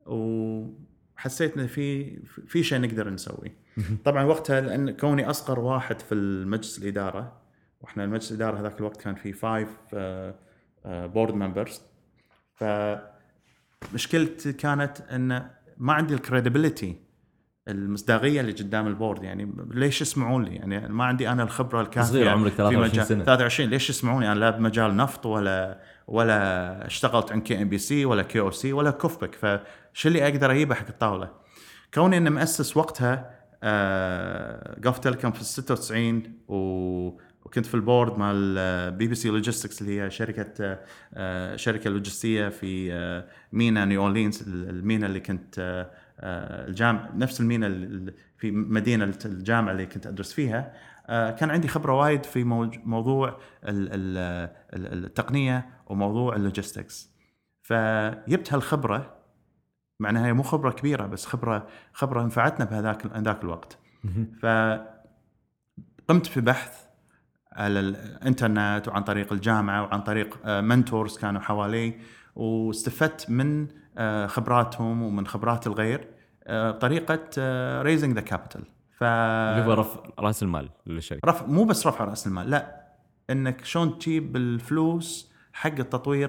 وحسيت 0.06 1.58
إن 1.58 1.66
في 1.66 2.16
في 2.26 2.62
شيء 2.62 2.80
نقدر 2.80 3.10
نسويه 3.10 3.56
طبعا 4.04 4.24
وقتها 4.24 4.60
لأن 4.60 4.90
كوني 4.90 5.30
أصغر 5.30 5.60
واحد 5.60 6.00
في 6.00 6.14
المجلس 6.14 6.78
الإدارة 6.78 7.47
وإحنا 7.80 8.04
المجلس 8.04 8.32
الاداره 8.32 8.60
هذاك 8.60 8.78
الوقت 8.78 9.00
كان 9.00 9.14
في 9.14 9.32
five 9.32 9.68
board 10.84 11.34
members 11.34 11.82
فمشكلتي 12.54 14.52
كانت 14.52 15.00
إن 15.00 15.50
ما 15.76 15.92
عندي 15.92 16.14
ال 16.14 16.22
credibility 16.22 17.08
المصداقية 17.68 18.40
اللي 18.40 18.52
قدام 18.52 18.86
ال 18.86 18.92
board 18.92 19.22
يعني 19.22 19.52
ليش 19.70 20.00
يسمعون 20.00 20.44
لي؟ 20.44 20.56
يعني 20.56 20.88
ما 20.88 21.04
عندي 21.04 21.28
أنا 21.28 21.42
الخبرة 21.42 21.80
الكافية 21.80 22.10
صغير، 22.10 22.28
عمرك 22.28 22.50
في 22.50 22.56
23 22.56 22.90
مجال 22.90 23.06
سنة. 23.06 23.24
23 23.24 23.70
ليش 23.70 23.90
يسمعوني؟ 23.90 24.32
أنا 24.32 24.38
لا 24.38 24.50
بمجال 24.50 24.96
نفط 24.96 25.26
ولا 25.26 25.80
ولا 26.06 26.86
اشتغلت 26.86 27.32
عن 27.32 27.40
KNPC 27.40 28.04
ولا 28.04 28.22
KOC 28.22 28.72
ولا 28.72 28.90
KUFPEC. 28.90 29.34
فشو 29.34 30.08
اللي 30.08 30.28
أقدر 30.28 30.52
أجيبه 30.52 30.74
حق 30.74 30.88
الطاولة؟ 30.88 31.30
كوني 31.94 32.16
إني 32.16 32.30
مؤسس 32.30 32.76
وقتها 32.76 33.38
آه 33.62 34.80
جلف 34.80 34.98
تيليكوم 34.98 35.32
في 35.32 35.40
ال 35.40 35.46
96 35.46 36.22
و 36.48 37.20
وكنت 37.44 37.66
في 37.66 37.74
ال 37.74 37.81
board 37.81 38.18
مال 38.18 38.90
بي 38.90 39.06
بي 39.06 39.14
سي 39.14 39.28
Logistics 39.28 39.82
اللي 39.82 40.00
هي 40.00 40.10
شركة 40.10 40.78
آه، 41.14 41.56
شركة 41.56 41.90
لوجستية 41.90 42.48
في 42.48 42.92
آه، 42.92 43.24
مينا 43.52 43.84
نيو 43.84 44.02
أورلينز 44.02 44.42
المينا 44.48 45.06
اللي 45.06 45.20
كنت 45.20 45.58
آه، 46.20 46.66
الجامعة 46.68 47.10
نفس 47.16 47.40
المينا 47.40 47.68
في 48.38 48.50
مدينة 48.50 49.14
الجامعة 49.24 49.72
اللي 49.72 49.86
كنت 49.86 50.06
أدرس 50.06 50.32
فيها. 50.32 50.72
كان 51.08 51.50
عندي 51.50 51.68
خبرة 51.68 51.92
وايد 51.92 52.24
في 52.26 52.44
موضوع 52.84 53.28
ال- 53.28 53.38
ال- 53.92 54.48
ال- 54.74 55.04
التقنية 55.04 55.68
وموضوع 55.86 56.36
ال 56.36 56.43
logistics 56.43 57.10
فجبت 57.62 58.52
هالخبرة 58.52 59.16
معناها 60.00 60.26
هي 60.26 60.32
مو 60.32 60.42
خبرة 60.42 60.70
كبيرة 60.70 61.06
بس 61.06 61.26
خبرة 61.26 61.66
خبرة 61.92 62.22
نفعتنا 62.22 62.64
بهذاك 62.64 63.06
ذاك 63.06 63.42
الوقت. 63.44 63.78
ف 64.42 64.46
قمت 66.08 66.38
ببحث 66.38 66.87
على 67.58 67.80
الإنترنت 67.80 68.88
وعن 68.88 69.02
طريق 69.02 69.32
الجامعة 69.32 69.82
وعن 69.82 70.00
طريق 70.00 70.46
mentors 70.46 71.18
كانوا 71.18 71.40
حوالي 71.40 71.94
واستفدت 72.36 73.30
من 73.30 73.66
آه، 73.98 74.26
خبراتهم 74.26 75.02
ومن 75.02 75.26
خبرات 75.26 75.66
الغير 75.66 76.08
آه، 76.44 76.70
بطريقة 76.70 77.20
raising 77.82 78.14
the 78.14 78.20
capital 78.20 78.64
ف 78.98 79.04
اللي 79.04 79.66
هو 79.66 79.72
رفع 79.72 80.00
رأس 80.18 80.42
المال 80.42 80.68
للشركه 80.86 81.28
رفع 81.28 81.46
مو 81.46 81.64
بس 81.64 81.86
رفع 81.86 82.04
رأس 82.04 82.26
المال 82.26 82.50
لا 82.50 82.88
إنك 83.30 83.64
شلون 83.64 83.98
تجيب 83.98 84.36
الفلوس 84.36 85.32
حق 85.52 85.78
التطوير 85.78 86.28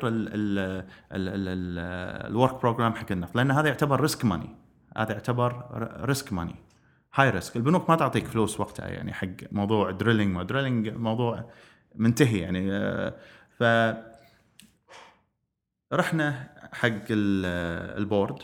ال 1.12 1.42
work 1.42 2.62
program 2.62 2.94
حق 2.94 3.12
النفط 3.12 3.36
لأن 3.36 3.52
هذا 3.52 3.68
يعتبر 3.68 4.02
risk 4.02 4.26
money 4.26 4.56
هذا 4.98 5.12
يعتبر 5.12 5.66
risk 6.02 6.34
money 6.34 6.56
high 7.14 7.30
risk 7.30 7.56
البنوك 7.56 7.90
ما 7.90 7.96
تعطيك 7.96 8.28
فلوس 8.28 8.60
وقتها 8.60 8.88
يعني 8.88 9.14
حق 9.14 9.28
موضوع 9.52 9.92
drilling 9.92 10.36
ما 10.36 10.44
drilling 10.44 10.90
موضوع 10.90 11.52
منتهي 11.96 12.40
يعني 12.40 12.72
آه، 12.72 13.16
ف 13.50 13.64
رحنا 15.94 16.50
حق 16.74 17.06
ال 17.10 17.31
board 17.31 18.40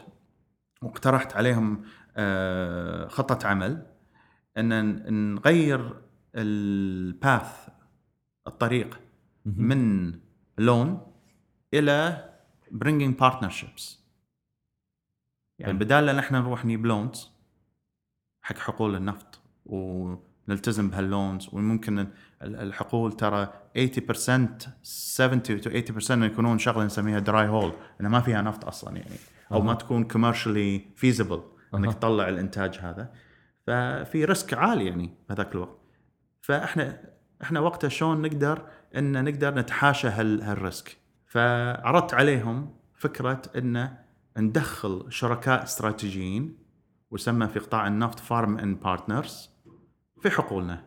واقترحت 0.82 1.36
عليهم 1.36 1.84
آه، 2.18 3.08
خطة 3.08 3.48
عمل 3.48 3.86
إن 4.58 5.34
نغير 5.36 6.02
ال 6.36 6.62
path 6.62 7.70
الطريق 8.48 9.00
من 9.46 10.14
loan 10.58 11.14
إلى 11.74 12.30
bringing 12.72 13.22
partnerships. 13.22 13.98
يعني 15.60 15.74
بدال 15.74 16.10
ان 16.10 16.20
إحنا 16.20 16.40
نروح 16.40 16.66
نجيب 16.66 16.86
loans 16.86 17.35
حق 18.46 18.58
حقول 18.58 18.96
النفط 18.96 19.40
ونلتزم 19.66 20.90
بهال 20.90 21.12
loans 21.12 21.50
وممكن 21.54 22.08
الحقول 22.42 23.12
ترى 23.14 23.54
80% 23.78 23.80
70 24.84 25.44
to 25.44 25.64
80% 26.10 26.12
يكونون 26.12 26.60
شغلة 26.60 26.86
نسميها 26.86 27.20
dry 27.20 27.48
hole 27.48 27.74
انها 28.02 28.12
ما 28.12 28.22
فيها 28.22 28.42
نفط 28.42 28.66
أصلا 28.66 28.98
يعني 28.98 29.16
أو 29.52 29.62
ما 29.62 29.74
تكون 29.74 30.04
commercially 30.04 30.82
feasible 30.96 31.42
إنك 31.76 31.94
تطلع 31.94 32.30
الإنتاج 32.30 32.78
هذا. 32.78 33.14
ففي 33.68 34.26
risk 34.26 34.54
عالي 34.54 34.86
يعني 34.86 35.14
بهذاك 35.30 35.56
الوقت. 35.56 35.78
فإحنا 36.42 37.02
إحنا 37.42 37.60
وقتها 37.60 37.90
شلون 37.90 38.22
نقدر 38.22 38.62
إن 38.96 39.24
نقدر 39.24 39.60
نتحاشى 39.60 40.08
هال 40.08 40.33
risk؟ 40.33 40.98
فعرضت 41.26 42.14
عليهم 42.14 42.76
فكرة 42.94 43.42
إن 43.56 43.98
ندخل 44.38 45.06
شركاء 45.10 45.64
استراتيجيين 45.64 46.65
وسمى 47.12 47.48
في 47.48 47.60
قطاع 47.60 47.88
النفط 47.88 48.20
farm-in 48.20 48.76
partners 48.76 49.50
في 50.22 50.30
حقولنا. 50.30 50.86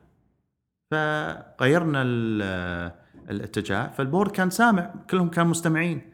فغيرنا 0.91 2.03
الاتجاه 3.31 3.89
فال 3.89 4.01
board 4.01 4.31
كان 4.31 4.51
سامع 4.51 4.95
كلهم 5.11 5.29
كانوا 5.29 5.51
مستمعين. 5.51 6.13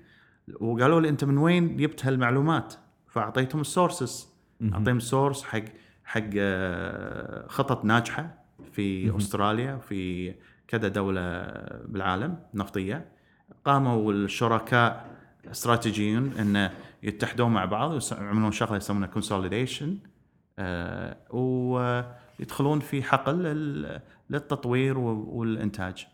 وقالوا 0.60 1.00
لي 1.00 1.08
أنت 1.08 1.24
من 1.24 1.38
وين 1.38 1.76
جبت 1.76 2.06
هالمعلومات؟ 2.06 2.74
فأعطيتهم 3.08 3.60
ال 3.60 3.68
sources. 3.68 4.28
أعطيهم 4.72 5.00
source 5.00 5.44
حق 5.44 5.64
حق 6.04 6.30
آه، 6.38 7.46
خطط 7.48 7.84
ناجحة 7.84 8.44
في 8.72 9.16
أستراليا 9.16 9.74
وفي 9.74 10.34
كذا 10.68 10.88
دولة 10.88 11.42
بالعالم 11.86 12.38
نفطية. 12.54 13.08
قاموا 13.64 14.12
الشركاء 14.12 15.14
استراتيجيون 15.50 16.32
إنه 16.38 16.70
يتحدون 17.02 17.50
مع 17.52 17.64
بعض 17.64 17.90
ويعملون 17.90 18.52
شغلة 18.52 18.76
يسمونها 18.76 19.08
consolidation 19.08 19.98
آه 20.58 21.16
ويدخلون 21.30 22.80
في 22.80 23.02
حقل 23.02 23.36
للتطوير 24.30 24.98
والإنتاج. 24.98 26.06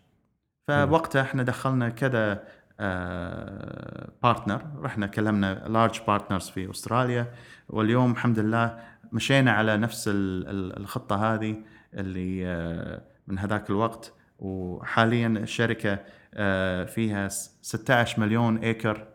فوقتها 0.69 1.23
إحنا 1.23 1.43
دخلنا 1.43 1.89
كذا 1.89 2.45
آه 2.81 4.11
partner 4.23 4.63
رحنا 4.77 5.07
كلمنا 5.07 5.69
large 5.69 6.01
partners 6.07 6.49
في 6.49 6.71
أستراليا. 6.71 7.35
واليوم 7.69 8.13
الحمد 8.13 8.39
لله 8.39 8.79
مشينا 9.13 9.53
على 9.53 9.77
نفس 9.77 10.05
الخطة 10.13 11.35
هذه 11.35 11.57
اللي 11.95 12.47
آه 12.47 13.03
من 13.27 13.39
هذاك 13.39 13.71
الوقت. 13.71 14.15
وحاليا 14.39 15.27
الشركة 15.29 15.99
آه 16.35 16.85
فيها 16.85 17.29
16 17.29 18.21
مليون 18.21 18.59
acre 18.59 19.07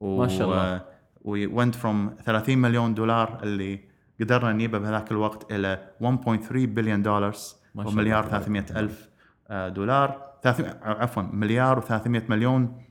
ما 0.00 0.28
شاء 0.28 0.48
الله. 0.48 0.82
we 1.24 1.46
went 1.46 1.74
from 1.74 2.16
30 2.24 2.58
مليون 2.58 2.94
دولار 2.94 3.42
اللي 3.42 3.80
قدرنا 4.20 4.52
نجيبه 4.52 4.78
بهذاك 4.78 5.10
الوقت 5.10 5.52
إلى 5.52 5.90
1.3 6.00 6.52
بليون 6.52 7.02
دولار 7.02 7.34
ومليار 7.74 8.26
300 8.28 8.64
ألف 8.76 9.08
آه، 9.48 9.68
دولار. 9.68 10.26
عفوا 10.82 11.22
مليار 11.22 11.80
و300 11.80 12.30
مليون 12.30 12.82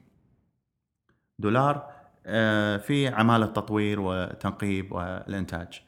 دولار 1.39 1.91
آه، 2.25 2.77
في 2.77 3.07
عمالة 3.07 3.45
تطوير 3.45 3.99
وتنقيب 3.99 4.91
والإنتاج. 4.91 5.81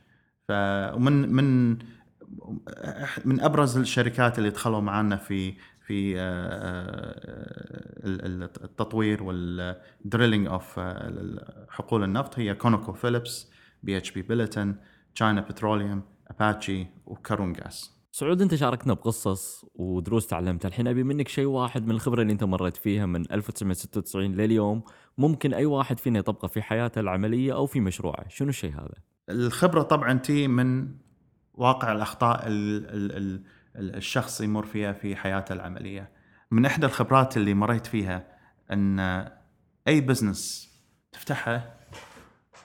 فمن 0.48 1.34
من 1.34 1.78
من 3.26 3.42
أبرز 3.42 3.78
الشركات 3.78 4.38
اللي 4.38 4.50
دخلوا 4.50 4.82
معنا 4.82 5.16
في 5.16 5.54
في 5.88 6.20
آه، 6.20 6.22
آه، 6.22 8.06
التطوير 8.64 9.24
وال 9.24 9.49
drilling 9.49 10.48
of 10.48 10.80
حقول 11.70 12.04
النفط. 12.04 12.40
هي 12.40 12.54
كونوكو 12.54 12.94
فيليبس 12.94 13.52
بي 13.84 13.98
إتش 13.98 14.12
بي 14.12 14.22
بيلتون 14.22 14.76
تشاينا 15.16 15.42
بتروليوم 15.42 16.02
أباتشي 16.28 16.88
وكارون 17.06 17.54
جاس 17.54 17.98
سعود 18.12 18.42
أنت 18.42 18.56
شاركتنا 18.56 18.94
بقصص 18.94 19.66
ودروس 19.76 20.28
تعلمتها 20.28 20.70
الحين 20.70 20.88
أبي 20.88 21.04
منك 21.04 21.28
شيء 21.28 21.46
واحد 21.46 21.86
من 21.86 21.92
الخبرة 21.92 22.22
اللي 22.22 22.34
أنت 22.34 22.44
مريت 22.44 22.78
فيها 22.78 23.06
من 23.06 23.32
1996 23.32 24.36
لليوم. 24.36 24.84
ممكن 25.18 25.54
أي 25.54 25.66
واحد 25.66 26.00
فينا 26.00 26.20
يطبقه 26.20 26.48
في 26.48 26.62
حياته 26.62 27.00
العملية 27.00 27.54
أو 27.54 27.66
في 27.66 27.80
مشروعه. 27.80 28.28
شنو 28.30 28.50
الشيء 28.50 28.74
هذا؟ 28.74 28.94
الخبرة 29.30 29.82
طبعا 29.82 30.14
تي 30.14 30.48
من 30.48 30.88
واقع 31.54 31.92
الأخطاء 31.92 32.48
ال 32.48 32.86
ال 32.86 33.12
ال 33.18 33.44
الشخص 33.78 34.42
يمر 34.42 34.66
فيها 34.66 34.94
في 34.94 35.16
حياته 35.16 35.54
العملية. 35.54 36.10
من 36.52 36.66
إحدى 36.66 36.86
الخبرات 36.86 37.38
اللي 37.38 37.54
مريت 37.54 37.86
فيها 37.86 38.38
أن 38.72 39.00
أي 39.88 40.02
business 40.02 40.74
تفتحها 41.12 41.78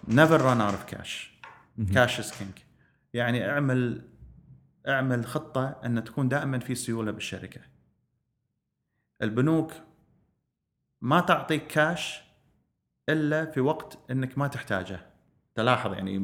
never 0.09 0.39
run 0.39 0.61
out 0.61 0.75
of 0.75 0.95
cash. 0.95 1.33
cash 1.95 2.19
is 2.19 2.33
king 2.39 2.59
يعني 3.15 3.51
اعمل 3.51 4.09
اعمل 4.89 5.27
خطة 5.27 5.81
أن 5.85 6.05
تكون 6.05 6.29
دائما 6.29 6.59
في 6.59 6.75
سيولة 6.75 7.11
بالشركة. 7.11 7.61
البنوك 9.23 9.73
ما 11.01 11.21
تعطيك 11.21 11.67
كاش 11.67 12.23
إلا 13.09 13.45
في 13.45 13.61
وقت 13.61 13.99
إنك 14.11 14.39
ما 14.39 14.47
تحتاجه. 14.47 15.01
تلاحظ 15.55 15.93
يعني 15.93 16.19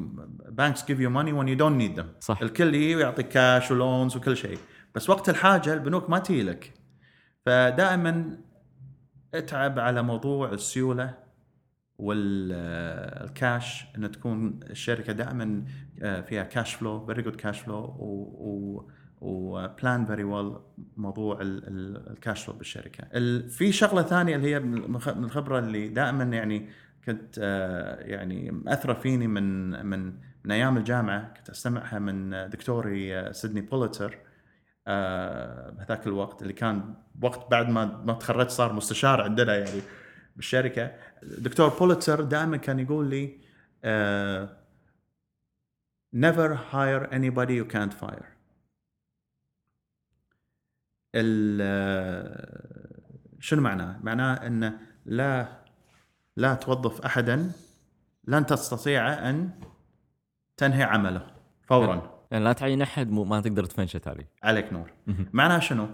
banks 0.48 0.85
give 0.85 1.01
you 1.01 1.11
money 1.11 1.33
when 1.33 1.48
you 1.48 1.57
don't 1.57 1.77
need 1.77 2.01
them 2.01 2.12
صح. 2.20 2.42
الكل 2.42 2.74
يعطيك 2.74 3.29
cash 3.29 3.70
و 3.70 3.78
loans 3.78 4.16
وكل 4.16 4.37
شيء. 4.37 4.59
بس 4.94 5.11
وقت 5.11 5.29
الحاجة 5.29 5.72
البنوك 5.72 6.11
ما 6.11 6.18
تجي 6.18 6.42
لك 6.42 6.74
فدائما 7.46 8.38
اتعب 9.35 9.79
على 9.79 10.03
موضوع 10.03 10.53
السيولة 10.53 11.14
والكاش 11.98 13.85
ان 13.96 14.11
تكون 14.11 14.61
الشركة 14.70 15.12
دائما 15.12 15.64
آه، 16.03 16.20
فيها 16.20 16.42
cash 16.42 16.74
flow 16.74 17.07
very 17.07 17.22
good 17.22 17.37
cash 17.37 17.61
flow 17.61 18.88
و 19.20 19.38
plan 19.38 20.07
very 20.07 20.24
well 20.24 20.57
موضوع 20.96 21.38
ال 21.42 21.63
cash 21.63 22.44
flow 22.44 22.55
بالشركة. 22.55 23.05
في 23.48 23.72
شغلة 23.72 24.03
ثانية 24.03 24.37
اللي 24.37 24.55
هي 24.55 24.61
من 24.61 25.24
الخبرة 25.24 25.59
اللي 25.59 25.88
دائما 25.88 26.24
يعني 26.24 26.68
كنت 27.07 27.38
آه، 27.42 28.01
يعني 28.01 28.51
مأثرة 28.51 28.92
فيني 28.94 29.27
من 29.27 29.70
من 29.87 30.12
من 30.44 30.51
أيام 30.51 30.77
الجامعة 30.77 31.35
كنت 31.37 31.51
أستمعها 31.51 31.98
من 31.98 32.31
دكتوري 32.51 33.18
آه، 33.18 33.33
سيدني 33.33 33.61
بوليتر 33.61 34.18
بهذاك 35.70 36.07
الوقت 36.07 36.42
اللي 36.42 36.53
كان 36.53 36.94
وقت 37.22 37.51
بعد 37.51 37.68
ما 37.68 37.85
ما 37.85 38.12
تخرجت 38.12 38.51
صار 38.51 38.72
مستشار 38.72 39.20
عندنا 39.20 39.57
يعني 39.57 39.81
بالشركة. 40.37 40.92
دكتور 41.22 41.68
بوليتر 41.68 42.20
دائما 42.20 42.57
كان 42.57 42.79
يقول 42.79 43.11
لي 43.11 43.38
never 46.16 46.57
hire 46.72 47.11
anybody 47.11 47.55
you 47.61 47.74
can't 47.74 47.92
fire. 48.05 48.27
ال 51.14 51.62
شنو 53.40 53.62
معناه؟ 53.62 54.01
معناه 54.03 54.46
إن 54.46 54.79
لا 55.07 55.48
لا 56.37 56.55
توظف 56.55 57.01
احدا 57.01 57.53
لن 58.24 58.46
تستطيع 58.46 59.31
أن 59.31 59.51
تنهي 60.57 60.83
عمله 60.83 61.27
فورا. 61.62 62.17
يعني 62.31 62.45
لا 62.45 62.53
تعين 62.53 62.83
أحد 62.83 63.11
ما 63.11 63.41
تقدر 63.41 63.64
تفنشه 63.64 64.31
عليك 64.43 64.73
نور. 64.73 64.93
معناها 65.33 65.61
شنو؟ 65.61 65.88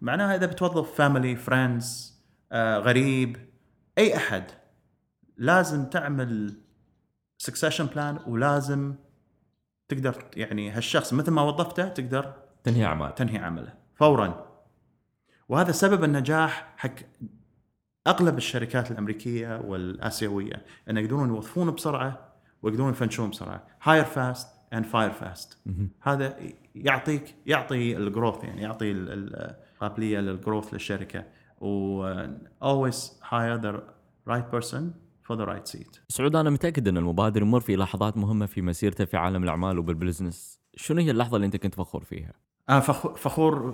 معناها 0.00 0.36
إذا 0.36 0.46
بتوظف 0.46 0.94
family 0.94 1.36
friends 1.36 2.16
آه 2.52 2.78
غريب 2.78 3.36
أي 3.98 4.16
أحد 4.16 4.44
لازم 5.36 5.84
تعمل 5.84 6.60
succession 7.38 7.86
plan 7.86 8.18
ولازم 8.26 8.94
تقدر 9.88 10.24
يعني 10.36 10.70
هالشخص 10.70 11.12
مثل 11.12 11.30
ما 11.30 11.42
وظفته 11.42 11.88
تقدر 11.88 12.34
تنهي 12.64 12.84
اعمال 12.84 13.14
تنهي 13.14 13.38
عمله. 13.38 13.74
فورا. 13.94 14.46
وهذا 15.48 15.72
سبب 15.72 16.04
النجاح 16.04 16.74
حق 16.76 16.94
أغلب 18.06 18.36
الشركات 18.36 18.90
الأمريكية 18.90 19.60
والآسيوية 19.60 20.66
انه 20.90 21.00
يقدرون 21.00 21.28
يوظفون 21.28 21.70
بسرعة 21.70 22.32
ويقدرون 22.62 22.90
يفنشون 22.90 23.30
بسرعة. 23.30 23.66
hire 23.82 24.04
fast 24.04 24.55
and 24.76 24.84
fire 24.84 25.10
fast 25.10 25.58
هذا 26.02 26.36
يعطيك 26.74 27.34
يعطي 27.46 27.96
ال 27.96 28.03
growth 28.03 28.44
يعني 28.44 28.62
يعطي 28.62 28.90
ال- 28.90 29.56
القابلية 29.74 30.18
لل 30.20 30.33
growth 30.33 30.72
للشركة. 30.74 31.24
و 31.60 32.06
always 32.64 32.94
hire 33.22 33.58
the 33.62 33.72
right 34.32 34.50
person 34.56 34.82
for 35.28 35.36
the 35.36 35.46
right 35.46 35.66
seat. 35.76 36.00
سعود 36.08 36.36
أنا 36.36 36.50
متأكد 36.50 36.88
أن 36.88 36.96
المبادر 36.96 37.42
يمر 37.42 37.60
في 37.60 37.76
لحظات 37.76 38.16
مهمة 38.16 38.46
في 38.46 38.62
مسيرته 38.62 39.04
في 39.04 39.16
عالم 39.16 39.44
الأعمال 39.44 39.78
وبال 39.78 40.00
business 40.00 40.60
شنو 40.76 41.00
هي 41.00 41.10
اللحظة 41.10 41.36
اللي 41.36 41.46
أنت 41.46 41.56
كنت 41.56 41.74
فخور 41.74 42.04
فيها؟ 42.04 42.32
أنا 42.70 42.80
فخو- 42.80 43.14
فخور 43.14 43.70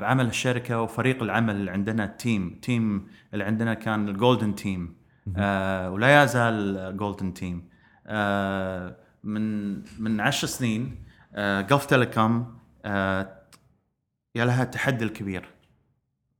بعمل 0.00 0.26
الشركة 0.26 0.80
وفريق 0.82 1.22
العمل 1.22 1.54
اللي 1.56 1.70
عندنا 1.70 2.04
ال 2.04 2.15
team 2.15 2.58
team 2.62 3.06
اللي 3.34 3.44
عندنا 3.44 3.74
كان 3.74 4.08
ال 4.08 4.15
golden 4.15 4.54
team 4.54 4.94
آه 5.36 5.90
ولا 5.90 6.22
يزال 6.24 6.96
golden 6.96 7.34
team 7.34 7.68
آه 8.06 8.96
من 9.24 9.74
من 10.02 10.20
عشر 10.20 10.46
سنين 10.46 11.04
آه 11.34 11.60
جلف 11.60 11.84
تيليكوم 11.84 12.58
آه 12.84 13.42
يا 14.34 14.44
لها 14.44 14.62
التحدي 14.62 15.04
الكبير. 15.04 15.48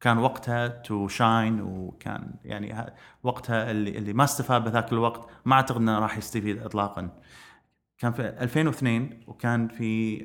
كان 0.00 0.18
وقتها 0.18 0.68
to 0.68 1.08
shine 1.08 1.60
وكان 1.60 2.34
يعني 2.44 2.92
وقتها 3.22 3.70
اللي 3.70 3.98
اللي 3.98 4.12
ما 4.12 4.24
استفاد 4.24 4.64
بذاك 4.64 4.92
الوقت 4.92 5.30
ما 5.44 5.54
أعتقد 5.54 5.76
إنه 5.76 5.98
راح 5.98 6.18
يستفيد 6.18 6.58
اطلاقا. 6.62 7.10
كان 7.98 8.12
في 8.12 8.28
2002 8.28 9.20
وكان 9.26 9.68
في 9.68 10.22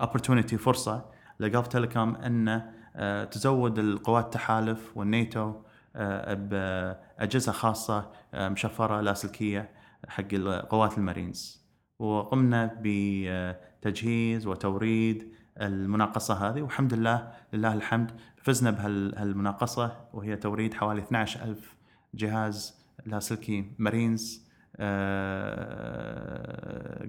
opportunity 0.00 0.58
فرصة 0.58 1.04
لجلف 1.40 1.66
تيليكوم 1.66 2.16
ان 2.16 2.62
آه، 2.96 3.24
تزود 3.24 3.78
القوات 3.78 4.24
التحالف 4.24 4.96
والناتو 4.96 5.54
آه، 5.96 6.34
بأجهزة 6.34 7.52
خاصة 7.52 8.10
آه، 8.34 8.48
مشفرة 8.48 9.00
لاسلكية. 9.00 9.70
حق 10.10 10.34
قوات 10.68 10.98
المارينز. 10.98 11.60
وقمنا 11.98 12.78
بتجهيز 12.82 14.46
وتوريد 14.46 15.32
المناقصة 15.60 16.34
هذه 16.34 16.62
والحمد 16.62 16.94
لله 16.94 17.32
لله 17.52 17.74
الحمد 17.74 18.10
فزنا 18.36 18.70
بهالمناقصه 18.70 19.96
وهي 20.12 20.36
توريد 20.36 20.74
حوالي 20.74 21.00
12000 21.00 21.76
جهاز 22.14 22.80
لاسلكي 23.06 23.72
مارينز 23.78 24.50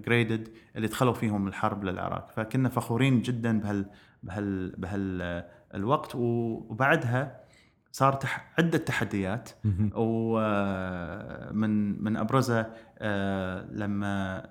graded 0.06 0.50
اللي 0.76 0.88
دخلوا 0.88 1.14
فيهم 1.14 1.48
الحرب 1.48 1.84
للعراق. 1.84 2.32
فكنا 2.36 2.70
فخورين 2.70 3.22
جدا 3.22 3.60
بهال 3.60 3.86
بهال 4.24 4.76
بهال 4.78 5.46
وبعدها 6.16 7.41
صار 7.92 8.14
تح 8.14 8.54
عدة 8.60 8.78
تحديات. 8.78 9.50
ومن 9.96 12.04
من 12.04 12.18
أبرزها 12.18 12.74
آه، 13.00 13.66
لما 13.72 14.46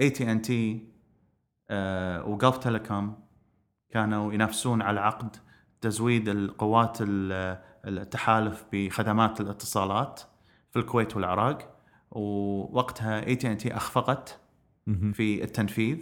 اي 0.00 0.10
تي 0.10 0.32
ان 0.32 0.42
تي 0.42 0.88
وجلف 2.26 2.56
تيليكوم 2.58 3.18
كانوا 3.90 4.32
ينافسون 4.32 4.82
على 4.82 5.00
عقد 5.00 5.36
تزويد 5.80 6.28
القوات 6.28 6.98
ال- 7.00 7.58
التحالف 7.84 8.64
بخدمات 8.72 9.40
الاتصالات 9.40 10.20
في 10.70 10.78
الكويت 10.78 11.16
والعراق. 11.16 11.76
ووقتها 12.10 13.26
اي 13.26 13.36
تي 13.36 13.52
ان 13.52 13.58
تي 13.58 13.76
أخفقت 13.76 14.38
في 15.12 15.44
التنفيذ 15.44 15.98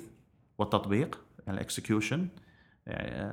والتطبيق 0.58 1.20
ال 1.48 1.56
execution 1.56 2.28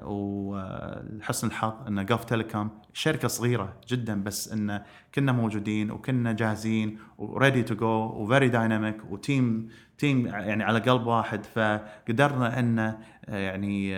ولحسن 0.04 1.48
الحظ 1.48 1.88
إن 1.88 2.06
جلف 2.06 2.26
تيليكوم 2.26 2.70
شركة 2.94 3.28
صغيرة 3.28 3.74
جدا 3.88 4.24
بس 4.24 4.54
إن 4.54 4.82
كنا 5.16 5.32
موجودين 5.32 5.92
وكنا 5.92 6.32
جاهزين 6.32 7.00
و 7.18 7.26
ready 7.26 7.64
to 7.64 7.76
go 7.76 7.88
و 7.88 8.00
very 8.00 8.50
dynamic 8.50 9.12
و 9.12 9.24
team 9.24 9.70
team 9.98 10.28
يعني 10.28 10.64
على 10.64 10.80
قلب 10.80 11.08
واحد. 11.08 11.46
فقدرنا 11.46 12.60
إن 12.60 12.94
يعني 13.28 13.96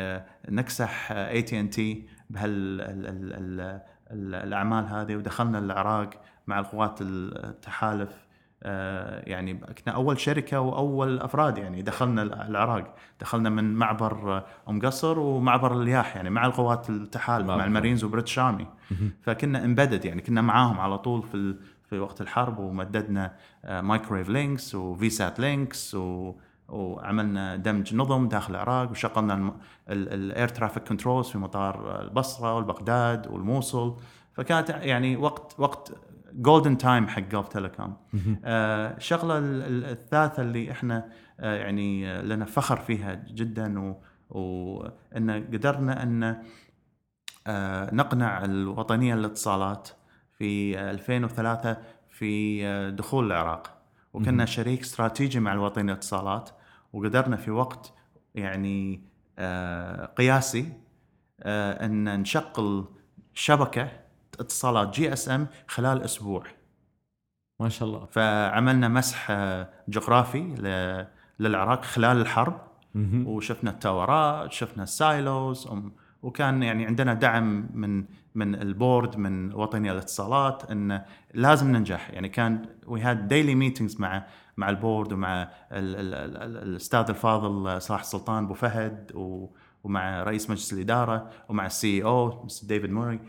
نكسح 0.49 1.11
اي 1.11 1.41
تي 1.41 1.59
ان 1.59 1.69
تي 1.69 2.07
بهالاعمال 2.29 4.85
هذه 4.85 5.15
ودخلنا 5.15 5.59
العراق 5.59 6.09
مع 6.47 6.59
القوات 6.59 6.99
التحالف 7.01 8.28
يعني 8.61 9.53
كنا 9.53 9.93
أول 9.95 10.19
شركة 10.19 10.59
وأول 10.59 11.19
أفراد 11.19 11.57
يعني 11.57 11.81
دخلنا 11.81 12.21
العراق. 12.21 12.95
دخلنا 13.21 13.49
من 13.49 13.73
معبر 13.73 14.37
آه، 14.37 14.45
أم 14.69 14.81
قصر 14.81 15.19
ومعبر 15.19 15.81
الياح 15.81 16.15
يعني 16.15 16.29
مع 16.29 16.45
القوات 16.45 16.89
التحالف. 16.89 17.47
مع 17.47 17.65
المارينز 17.65 18.03
و 18.03 18.08
British 18.08 18.39
Army 18.39 18.67
فكنا 19.21 19.65
embedded 19.65 20.05
يعني 20.05 20.21
كنا 20.21 20.41
معاهم 20.41 20.79
على 20.79 20.97
طول 20.97 21.23
في 21.23 21.55
في 21.89 21.99
وقت 21.99 22.21
الحرب 22.21 22.59
ومددنا 22.59 23.33
microwave 23.69 24.29
links 24.29 24.75
و 24.75 25.09
VSAT 25.09 25.39
links 25.39 25.95
و 25.95 26.35
وعملنا 26.69 27.55
دمج 27.55 27.95
نظم 27.95 28.27
داخل 28.27 28.55
العراق 28.55 28.91
وشغلنا 28.91 29.53
ال 29.89 30.04
air 30.04 30.47
traffic 30.47 30.83
controls 30.83 31.27
في 31.27 31.37
مطار 31.37 32.01
البصرة 32.01 32.55
والبغداد 32.55 33.27
والموصل. 33.27 33.95
فكانت 34.33 34.69
يعني 34.69 35.17
وقت 35.17 35.55
وقت 35.57 35.91
golden 36.33 36.77
time 36.77 37.07
حق 37.07 37.21
جولف 37.21 37.47
تيليكوم 37.47 37.97
آه، 38.45 38.97
الشغلة 38.97 39.37
ال- 39.37 39.61
ال- 39.63 39.85
الثالثة 39.85 40.41
اللي 40.43 40.71
إحنا 40.71 41.09
آه، 41.39 41.55
يعني 41.55 42.11
آه، 42.11 42.21
لنا 42.21 42.45
فخر 42.45 42.77
فيها 42.77 43.13
جدا 43.13 43.79
و 43.79 44.01
وإن 44.29 45.31
قدرنا 45.31 46.03
إن 46.03 46.43
نقنع 47.95 48.45
الوطنية 48.45 49.15
للاتصالات 49.15 49.89
في 50.37 50.79
آه، 50.79 50.91
2003 50.91 51.77
في 52.09 52.91
دخول 52.91 53.25
العراق. 53.25 53.77
وكنا 54.13 54.45
شريك 54.45 54.81
استراتيجي 54.81 55.39
مع 55.39 55.53
الوطنية 55.53 55.85
للاتصالات 55.85 56.49
وقدرنا 56.93 57.35
في 57.35 57.51
وقت 57.51 57.93
يعني 58.35 59.01
قياسي 60.17 60.73
إن 61.45 62.19
نشغل 62.19 62.85
شبكة 63.33 63.89
اتصالات 64.39 64.89
GSM 64.95 65.47
خلال 65.67 66.01
أسبوع. 66.01 66.43
ما 67.59 67.69
شاء 67.69 67.89
الله. 67.89 68.05
فعملنا 68.05 68.87
مسح 68.87 69.27
آه، 69.31 69.69
جغرافي 69.87 70.41
للعراق 71.39 71.85
خلال 71.85 72.21
الحرب. 72.21 72.61
وشفنا 73.27 73.71
ال 73.71 73.83
towers 73.83 74.51
شفنا 74.51 74.83
ال 74.83 74.98
silos 74.98 75.69
وكان 76.21 76.63
يعني 76.63 76.85
عندنا 76.85 77.13
دعم 77.13 77.69
من 77.73 78.05
من 78.35 78.55
ال 78.55 78.66
board 78.66 79.17
من 79.17 79.53
وطنيه 79.53 79.91
الاتصالات 79.91 80.71
إن 80.71 81.01
لازم 81.33 81.71
ننجح. 81.71 82.09
يعني 82.09 82.29
كان 82.29 82.65
we 82.87 83.01
had 83.01 83.27
daily 83.27 83.55
meetings 83.55 84.01
مع 84.01 84.25
مع 84.57 84.69
ال 84.69 84.77
board 84.77 85.13
ومع 85.13 85.41
ال 85.71 85.95
ال 85.95 86.13
ال 86.13 86.37
ال 86.37 86.57
الأستاذ 86.57 87.05
الفاضل 87.09 87.81
صلاح 87.81 87.99
السلطان 87.99 88.43
أبو 88.43 88.53
فهد 88.53 89.11
ومع 89.83 90.23
رئيس 90.23 90.49
مجلس 90.49 90.73
الإدارة 90.73 91.29
ومع 91.49 91.65
ال 91.65 92.03
CEO 92.03 92.47
ديفيد 92.63 92.91
موري. 92.91 93.19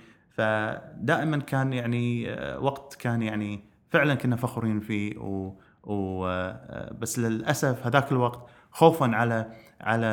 فدائما 0.40 1.36
كان 1.38 1.72
يعني 1.72 2.30
آه، 2.32 2.58
وقت 2.58 2.94
كان 2.94 3.22
يعني 3.22 3.64
فعلا 3.90 4.14
كنا 4.14 4.36
فخورين 4.36 4.80
فيه 4.80 5.18
و, 5.18 5.52
و 5.84 6.26
آه، 6.26 6.92
بس 6.98 7.18
للأسف 7.18 7.86
هذاك 7.86 8.12
الوقت 8.12 8.46
خوفا 8.70 9.06
على 9.06 9.46
على 9.80 10.06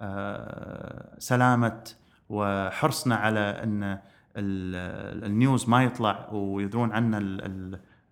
آه، 0.00 1.14
سلامة 1.18 1.84
وحرصنا 2.28 3.16
على 3.16 3.40
إن 3.40 3.82
ال- 4.36 5.24
ال 5.24 5.33
news 5.33 5.68
ما 5.68 5.84
يطلع 5.84 6.28
ويدرون 6.32 6.92
عنا 6.92 7.18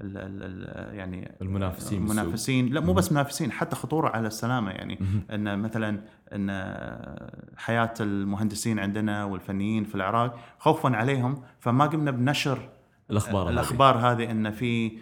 ال 0.01 0.17
ال 0.43 0.95
يعني 0.97 1.33
المنافسين. 1.43 2.03
المنافسين. 2.03 2.67
لا 2.73 2.81
مو 2.81 2.93
بس 2.93 3.13
منافسين 3.13 3.53
حتى 3.53 3.77
خطورة 3.77 4.09
على 4.09 4.27
السلامة. 4.27 4.71
يعني 4.71 4.99
إن 5.31 5.59
مثلا 5.59 6.01
إن 6.33 6.51
حياة 7.57 7.95
المهندسين 8.01 8.79
عندنا 8.79 9.25
والفنيين 9.25 9.85
في 9.85 9.95
العراق 9.95 10.39
خوفا 10.59 10.97
عليهم 10.97 11.43
فما 11.61 11.87
قمنا 11.87 12.11
بنشر 12.11 12.59
الأخبار. 13.11 13.49
الأخبار 13.51 13.97
هذه 13.97 14.31
إن 14.31 14.51
في 14.51 14.99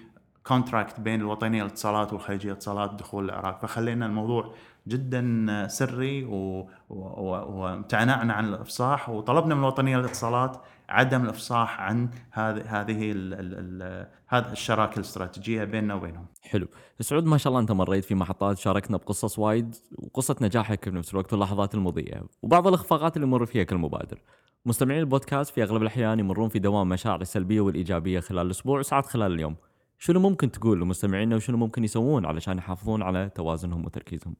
كونتراكت 0.46 1.00
بين 1.00 1.20
الوطنية 1.20 1.62
للاتصالات 1.62 2.12
والخليجية 2.12 2.48
للاتصالات 2.48 2.94
دخول 2.94 3.24
العراق. 3.24 3.60
فخلينا 3.62 4.06
الموضوع 4.06 4.54
جدا 4.88 5.66
سري 5.68 6.24
و- 6.24 6.32
و- 6.60 6.68
و- 6.90 7.60
وامتنعنا 7.60 8.32
عن 8.32 8.44
الإفصاح 8.48 9.08
وطلبنا 9.08 9.54
من 9.54 9.60
الوطنية 9.60 9.96
للاتصالات 9.96 10.56
عدم 10.88 11.24
الإفصاح 11.24 11.80
عن 11.80 12.10
هذه 12.30 12.80
هذه 12.80 13.12
ال- 13.12 13.34
ال- 13.34 13.82
ال- 13.82 14.08
هذه 14.26 14.52
الشراكة 14.52 14.94
الاستراتيجية 14.96 15.64
بيننا 15.64 15.94
وبينهم. 15.94 16.26
حلو. 16.42 16.68
سعود 17.00 17.24
ما 17.24 17.36
شاء 17.36 17.50
الله 17.50 17.60
أنت 17.60 17.72
مريت 17.72 18.04
في 18.04 18.14
محطات 18.14 18.58
شاركنا 18.58 18.96
بقصص 18.96 19.38
وايد 19.38 19.74
وقصة 19.98 20.36
نجاحك 20.40 20.84
في 20.84 20.90
نفس 20.90 21.12
الوقت 21.12 21.32
واللحظات 21.32 21.74
المضيئة 21.74 22.22
وبعض 22.42 22.66
الإخفاقات 22.66 23.16
اللي 23.16 23.26
يمر 23.28 23.46
فيها 23.46 23.62
كل 23.64 23.76
مبادر. 23.76 24.20
مستمعين 24.66 25.00
البودكاست 25.00 25.54
في 25.54 25.62
أغلب 25.62 25.82
الأحيان 25.82 26.18
يمرون 26.18 26.48
في 26.48 26.58
دوام 26.58 26.88
مشاعر 26.88 27.20
السلبيه 27.20 27.60
والإيجابية 27.60 28.20
خلال 28.20 28.46
الأسبوع 28.46 28.78
وساعات 28.78 29.06
خلال 29.06 29.32
اليوم. 29.32 29.56
شنو 29.98 30.20
ممكن 30.20 30.50
تقول 30.50 30.80
لمستمعينا 30.80 31.36
وشنو 31.36 31.56
ممكن 31.56 31.84
يسوون 31.84 32.26
علشان 32.26 32.58
يحافظون 32.58 33.02
على 33.02 33.30
توازنهم 33.34 33.84
وتركيزهم؟ 33.84 34.36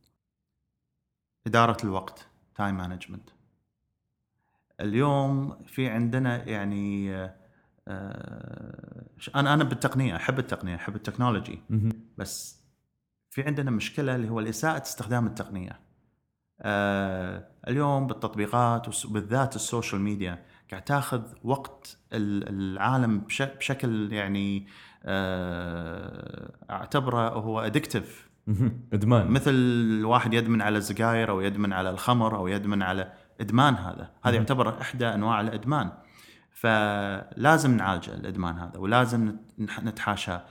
إدارة 1.47 1.77
الوقت 1.85 2.27
time 2.55 2.77
management 2.77 3.31
اليوم 4.81 5.63
في 5.67 5.89
عندنا 5.89 6.49
يعني 6.49 7.15
آه، 7.89 9.05
أنا 9.37 9.55
أنا 9.55 9.65
بالتقنية 9.65 10.17
أحب 10.17 10.39
التقنية 10.39 10.75
أحب 10.75 10.97
ال 10.97 11.02
technology. 11.02 11.63
بس 12.19 12.65
في 13.31 13.43
عندنا 13.43 13.71
مشكلة 13.71 14.15
اللي 14.15 14.31
هو 14.31 14.41
اساءه 14.41 14.83
استخدام 14.83 15.27
التقنية. 15.27 15.81
آه، 16.61 17.49
اليوم 17.69 18.07
بالتطبيقات 18.07 19.05
وبالذات 19.05 19.57
ال 19.57 19.63
social 19.63 20.01
media 20.01 20.45
قاعد 20.71 20.85
تاخذ 20.85 21.23
وقت 21.45 21.99
العالم 22.13 23.19
بشكل 23.59 24.13
يعني 24.13 24.67
آه، 25.05 26.53
أعتبره 26.71 27.29
هو 27.29 27.61
addictive 27.61 28.31
إدمان. 28.93 29.31
مثل 29.31 29.51
الواحد 29.51 30.35
يدمن 30.35 30.63
على 30.63 30.79
السجاير 30.79 31.31
أو 31.31 31.41
يدمن 31.41 31.73
على 31.73 31.91
الخمر 31.91 32.37
أو 32.37 32.47
يدمن 32.49 32.83
على 32.83 33.13
ادمان 33.41 33.75
هذا. 33.75 34.11
هذا 34.25 34.37
يعتبر 34.37 34.81
إحدى 34.81 35.07
أنواع 35.07 35.41
الإدمان. 35.41 35.93
فلازم 36.51 37.77
نعالج 37.77 38.11
الإدمان 38.11 38.59
هذا 38.59 38.79
ولازم 38.79 39.37
نتحاشاه 39.59 40.45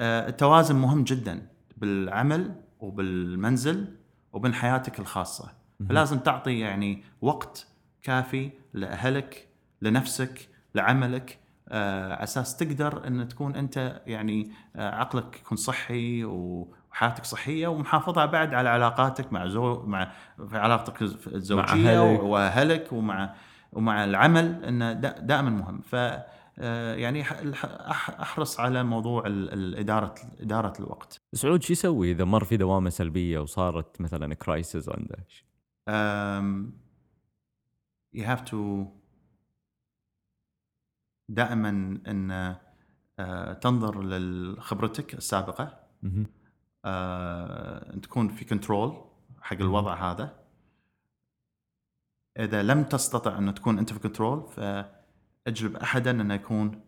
التوازن 0.00 0.76
مهم 0.76 1.04
جدا 1.04 1.46
بالعمل 1.76 2.54
وبالمنزل 2.80 3.96
وبين 4.32 4.54
حياتك 4.54 4.98
الخاصه 4.98 5.52
فلازم 5.88 6.18
تعطي 6.18 6.58
يعني 6.58 7.04
وقت 7.20 7.66
كافي 8.02 8.50
لأهلك 8.74 9.48
لنفسك 9.82 10.48
لعملك. 10.74 11.42
آه، 11.68 12.14
على 12.14 12.22
أساس 12.22 12.56
تقدر 12.56 13.06
إن 13.06 13.28
تكون 13.28 13.56
أنت 13.56 14.02
يعني 14.06 14.52
آه، 14.76 14.94
عقلك 14.94 15.40
يكون 15.40 15.56
صحي 15.56 16.24
وحياتك 16.92 17.24
صحية 17.24 17.68
ومحافظة 17.68 18.26
بعد 18.26 18.54
على 18.54 18.68
علاقاتك 18.68 19.32
مع 19.32 19.46
زو 19.46 19.82
مع 19.86 20.12
في 20.48 20.58
علاقتك 20.58 21.02
الزوجية 21.02 22.00
وأهلك 22.00 22.92
ومع 22.92 23.34
ومع 23.72 24.04
العمل 24.04 24.64
انه 24.64 24.92
دائما 24.92 25.50
مهم 25.50 25.80
ف 25.80 25.96
آه، 26.58 26.94
يعني 26.94 27.22
أحرص 28.22 28.60
على 28.60 28.82
موضوع 28.84 29.26
الاداره 29.26 30.14
إدارة 30.40 30.72
الوقت. 30.80 31.20
سعود 31.32 31.62
شو 31.62 31.72
يسوي 31.72 32.10
إذا 32.10 32.24
مر 32.24 32.44
في 32.44 32.56
دوامة 32.56 32.90
سلبية 32.90 33.38
وصارت 33.38 34.00
مثلا 34.00 34.34
كرايسيس 34.34 34.88
عنده؟ 34.88 35.26
um, 35.90 36.72
you 38.16 38.22
have 38.22 38.44
to 38.50 38.56
دائما 41.28 41.68
إن 42.08 42.56
uh, 43.20 43.58
تنظر 43.58 44.02
لخبرتك 44.02 45.14
السابقة 45.14 45.78
uh, 46.86 48.00
تكون 48.00 48.28
في 48.28 48.44
control 48.44 49.04
حق 49.40 49.56
الوضع 49.56 50.10
هذا. 50.10 50.42
إذا 52.38 52.62
لم 52.62 52.84
تستطع 52.84 53.38
أن 53.38 53.54
تكون 53.54 53.78
أنت 53.78 53.92
في 53.92 53.98
control 53.98 54.48
فأجلب 54.48 55.76
أحدا 55.76 56.10
انه 56.10 56.34
يكون 56.34 56.84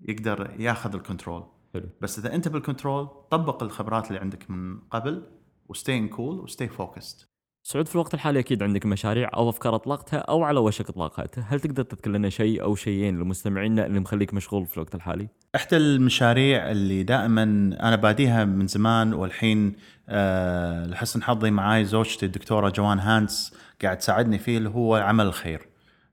يقدر 0.00 0.60
ياخذ 0.60 0.94
ال 0.94 1.01
control 1.01 1.46
حلو. 1.74 1.88
بس 2.00 2.18
إذا 2.18 2.34
أنت 2.34 2.48
بال 2.48 2.61
control 2.61 3.06
طبق 3.30 3.62
الخبرات 3.62 4.08
اللي 4.08 4.20
عندك 4.20 4.50
من 4.50 4.80
قبل 4.80 5.26
و 5.68 5.76
stay 5.76 6.08
cool 6.08 6.40
و 6.40 6.46
stay 6.46 6.68
focused 6.68 7.31
سعود 7.64 7.88
في 7.88 7.94
الوقت 7.94 8.14
الحالي 8.14 8.38
أكيد 8.38 8.62
عندك 8.62 8.86
مشاريع 8.86 9.30
أو 9.34 9.48
أفكار 9.48 9.74
أطلقتها 9.74 10.18
أو 10.18 10.42
على 10.42 10.60
وشك 10.60 10.88
اطلاقها، 10.88 11.26
هل 11.48 11.60
تقدر 11.60 11.82
تذكر 11.82 12.10
لنا 12.10 12.28
شيء 12.28 12.62
أو 12.62 12.74
شيئين 12.74 13.18
لمستمعينا 13.18 13.86
اللي 13.86 14.00
مخليك 14.00 14.34
مشغول 14.34 14.66
في 14.66 14.76
الوقت 14.76 14.94
الحالي؟ 14.94 15.28
إحدى 15.54 15.76
المشاريع 15.76 16.70
اللي 16.70 17.02
دائما 17.02 17.42
أنا 17.80 17.96
باديها 17.96 18.44
من 18.44 18.66
زمان 18.66 19.14
والحين 19.14 19.76
أه 20.08 20.86
لحسن 20.86 21.22
حظي 21.22 21.50
معاي 21.50 21.84
زوجتي 21.84 22.26
الدكتورة 22.26 22.68
جوان 22.68 22.98
هانس 22.98 23.54
قاعد 23.82 23.98
تساعدني 23.98 24.38
فيه 24.38 24.58
اللي 24.58 24.68
هو 24.68 24.96
عمل 24.96 25.26
الخير. 25.26 25.68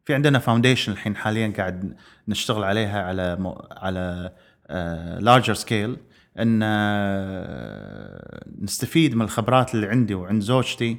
في 0.06 0.14
عندنا 0.14 0.40
foundation 0.40 0.92
الحين 0.92 1.16
حاليا 1.16 1.54
قاعد 1.58 1.96
نشتغل 2.28 2.64
عليها 2.64 3.04
على 3.04 3.36
م... 3.36 3.54
على 3.72 4.32
larger 5.20 5.54
uh, 5.54 5.58
scale 5.58 5.98
إن 6.40 6.62
uh, 6.62 6.66
نستفيد 8.62 9.16
من 9.16 9.22
الخبرات 9.22 9.76
اللي 9.76 9.88
عندي 9.88 10.14
وعند 10.14 10.42
زوجتي 10.42 10.98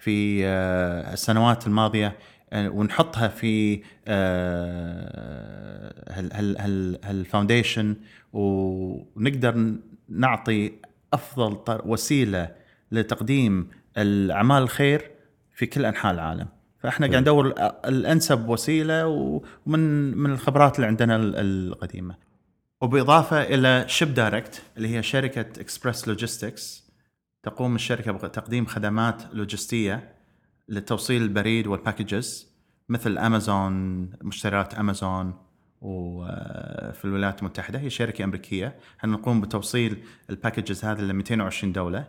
في 0.00 0.46
آه، 0.46 1.12
السنوات 1.12 1.66
الماضية 1.66 2.16
آه، 2.52 2.68
ونحطها 2.68 3.28
في 3.28 3.82
آه، 4.08 6.04
هال 7.04 7.19
foundation 7.19 7.96
ونقدر 8.32 9.74
نعطي 10.08 10.72
أفضل 11.12 11.80
وسيلة 11.84 12.48
لتقديم 12.92 13.68
الأعمال 13.98 14.62
الخير 14.62 15.10
في 15.54 15.66
كل 15.66 15.84
أنحاء 15.84 16.12
العالم. 16.12 16.48
فإحنا 16.78 17.06
قاعد 17.06 17.20
ندور 17.22 17.54
الأنسب 17.84 18.48
وسيلة 18.48 19.06
ومن 19.06 20.16
من 20.18 20.30
الخبرات 20.30 20.76
اللي 20.76 20.86
عندنا 20.86 21.16
القديمة. 21.16 22.14
وبإضافة 22.80 23.42
إلى 23.42 23.84
شيب 23.88 24.14
دايركت 24.14 24.62
اللي 24.76 24.96
هي 24.96 25.02
شركة 25.02 25.40
express 25.40 26.08
logistics 26.08 26.89
تقوم 27.42 27.74
الشركة 27.74 28.12
بتقديم 28.12 28.66
خدمات 28.66 29.22
لوجستية 29.34 30.14
لتوصيل 30.68 31.22
البريد 31.22 31.66
وال 31.66 31.83
packages 31.83 32.50
مثل 32.88 33.18
امازون 33.18 34.02
مشتريات 34.22 34.74
امازون 34.74 35.34
وفي 35.80 37.04
الولايات 37.04 37.40
المتحدة. 37.40 37.78
هي 37.78 37.90
شركة 37.90 38.24
أمريكية. 38.24 38.78
إحنا 38.98 39.12
نقوم 39.12 39.40
بتوصيل 39.40 40.04
ال 40.30 40.36
packages 40.36 40.84
هذه 40.84 41.00
ل 41.00 41.12
220 41.12 41.72
دولة. 41.72 42.04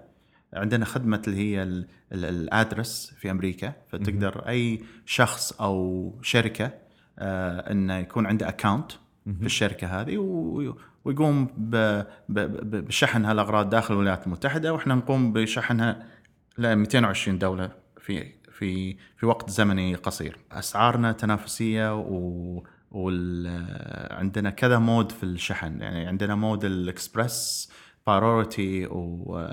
عندنا 0.54 0.86
خدمة 0.86 1.22
اللي 1.28 1.38
هي 1.38 1.86
ال 2.12 2.24
address 2.24 3.14
في 3.18 3.32
أمريكا. 3.32 3.74
فتقدر 3.90 4.48
أي 4.48 4.84
شخص 5.06 5.52
أو 5.52 6.20
شركة 6.22 6.74
آه، 7.20 7.72
إنه 7.72 7.98
يكون 7.98 8.26
عنده 8.26 8.50
account 8.50 8.92
في 9.26 9.46
الشركة 9.46 10.02
هذه 10.02 10.18
ويقوم 11.06 11.48
بشحن 12.28 13.26
هالاغراض 13.26 13.70
داخل 13.70 13.94
الولايات 13.94 14.26
المتحدة 14.28 14.74
وإحنا 14.74 14.96
نقوم 14.96 15.34
بشحنها 15.34 16.06
ل 16.58 16.76
220 16.76 17.40
دولة 17.40 17.72
في 18.00 18.32
في 18.52 18.98
في 19.18 19.26
وقت 19.26 19.50
زمني 19.50 19.96
قصير. 19.96 20.38
أسعارنا 20.52 21.12
تنافسية 21.12 21.96
و 21.96 22.64
وعندنا 22.92 24.50
كذا 24.50 24.80
mode 24.80 25.12
في 25.12 25.24
الشحن. 25.24 25.82
يعني 25.82 26.08
عندنا 26.08 26.36
mode 26.36 26.66
ال 26.66 26.79
express 26.79 27.72
priority 28.08 28.86
و 28.86 29.48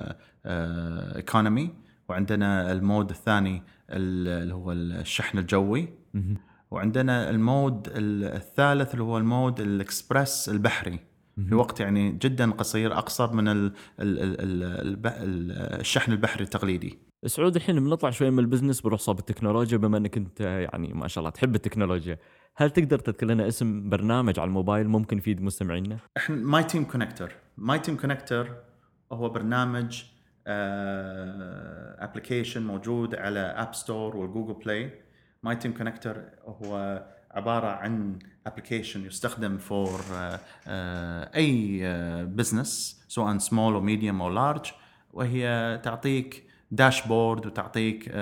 economy 0.46 1.74
وعندنا 2.08 2.72
ال 2.72 2.80
mode 2.80 3.10
الثاني 3.10 3.62
اللي 3.90 4.54
هو 4.54 4.72
الشحن 4.72 5.38
الجوي. 5.38 5.88
وعندنا 6.70 7.30
ال 7.30 7.42
mode 7.42 7.88
الثالث 7.94 8.92
اللي 8.92 9.02
هو 9.04 9.18
ال 9.18 9.27
mode 9.27 9.60
ال 9.60 9.71
express 9.71 10.48
البحري. 10.48 10.98
في 11.48 11.54
وقت 11.54 11.80
يعني 11.80 12.12
جدا 12.12 12.50
قصير 12.50 12.98
أقصر 12.98 13.32
من 13.32 13.48
ال 13.48 13.72
ال 14.00 14.18
ال 14.40 15.52
الشحن 15.80 16.12
البحري 16.12 16.44
التقليدي. 16.44 16.98
سعود 17.26 17.56
الحين 17.56 17.80
بنطلع 17.80 18.10
شوي 18.10 18.30
من 18.30 18.38
ال 18.38 18.43
business 18.43 18.80
بنروح 18.80 19.00
صوب 19.00 19.18
التكنولوجيا 19.18 19.78
بما 19.78 19.98
إنك 19.98 20.16
أنت 20.16 20.40
يعني 20.40 20.94
ما 20.94 21.08
شاء 21.08 21.22
الله 21.22 21.30
تحب 21.30 21.54
التكنولوجيا، 21.54 22.18
هل 22.56 22.70
تقدر 22.70 22.98
تذكر 22.98 23.26
لنا 23.26 23.48
اسم 23.48 23.88
برنامج 23.88 24.38
على 24.38 24.48
الموبايل 24.48 24.88
ممكن 24.88 25.18
يفيد 25.18 25.42
مستمعينا؟ 25.42 25.98
إحنا 26.16 26.36
My 26.36 26.64
Team 26.64 26.84
Connector، 26.84 27.32
My 27.56 27.78
Team 27.78 27.96
Connector 27.96 28.48
هو 29.12 29.28
برنامج 29.28 30.04
application 31.98 32.60
uh, 32.60 32.64
موجود 32.64 33.14
على 33.14 33.40
App 33.40 33.74
Store 33.74 34.16
وال 34.16 34.26
Google 34.26 34.54
Play. 34.54 34.92
My 35.42 35.56
Team 35.56 35.72
Connector 35.72 36.16
هو 36.44 37.04
عبارة 37.30 37.66
عن 37.66 38.18
application 38.48 39.06
يستخدم 39.06 39.58
for 39.58 39.98
uh, 39.98 40.02
uh, 40.02 40.68
أي 41.36 41.80
business 42.24 43.00
uh, 43.00 43.12
سواء 43.12 43.38
سمول 43.38 43.74
أو 43.74 43.80
medium 43.80 44.22
أو 44.22 44.28
large 44.28 44.72
وهي 45.12 45.80
تعطيك 45.84 46.44
dashboard 46.70 47.46
وتعطيك 47.46 48.12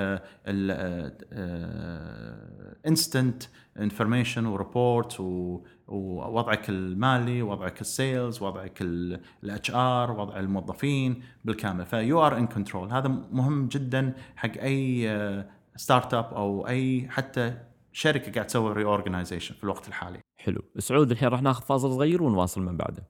instant 2.86 3.42
information 3.80 4.46
و 4.46 4.57
report 4.57 5.20
ووضعك 5.88 6.68
المالي 6.68 7.42
وضعك 7.42 7.80
ال 7.80 7.91
sales 7.91 8.42
وضعك 8.42 8.78
ال 8.82 9.70
HR 9.74 10.10
وضع 10.12 10.38
الموظفين 10.38 11.22
بالكامل. 11.44 11.86
ف 11.86 12.26
you 12.26 12.32
are 12.32 12.38
in 12.38 12.46
control 12.46 12.92
هذا 12.92 13.08
مهم 13.08 13.68
جدا 13.68 14.14
حق 14.36 14.50
أي 14.58 15.08
startup 15.76 16.34
أو 16.34 16.68
أي 16.68 17.08
حتى 17.10 17.54
شركة 17.96 18.32
قاعد 18.32 18.46
تسوي 18.46 18.72
reorganization 18.72 19.54
في 19.54 19.64
الوقت 19.64 19.88
الحالي. 19.88 20.18
حلو، 20.36 20.62
سعود 20.78 21.10
الحين 21.10 21.28
راح 21.28 21.42
ناخذ 21.42 21.66
فاصل 21.66 21.92
صغير 21.92 22.22
ونواصل 22.22 22.60
من 22.60 22.76
بعده. 22.76 23.08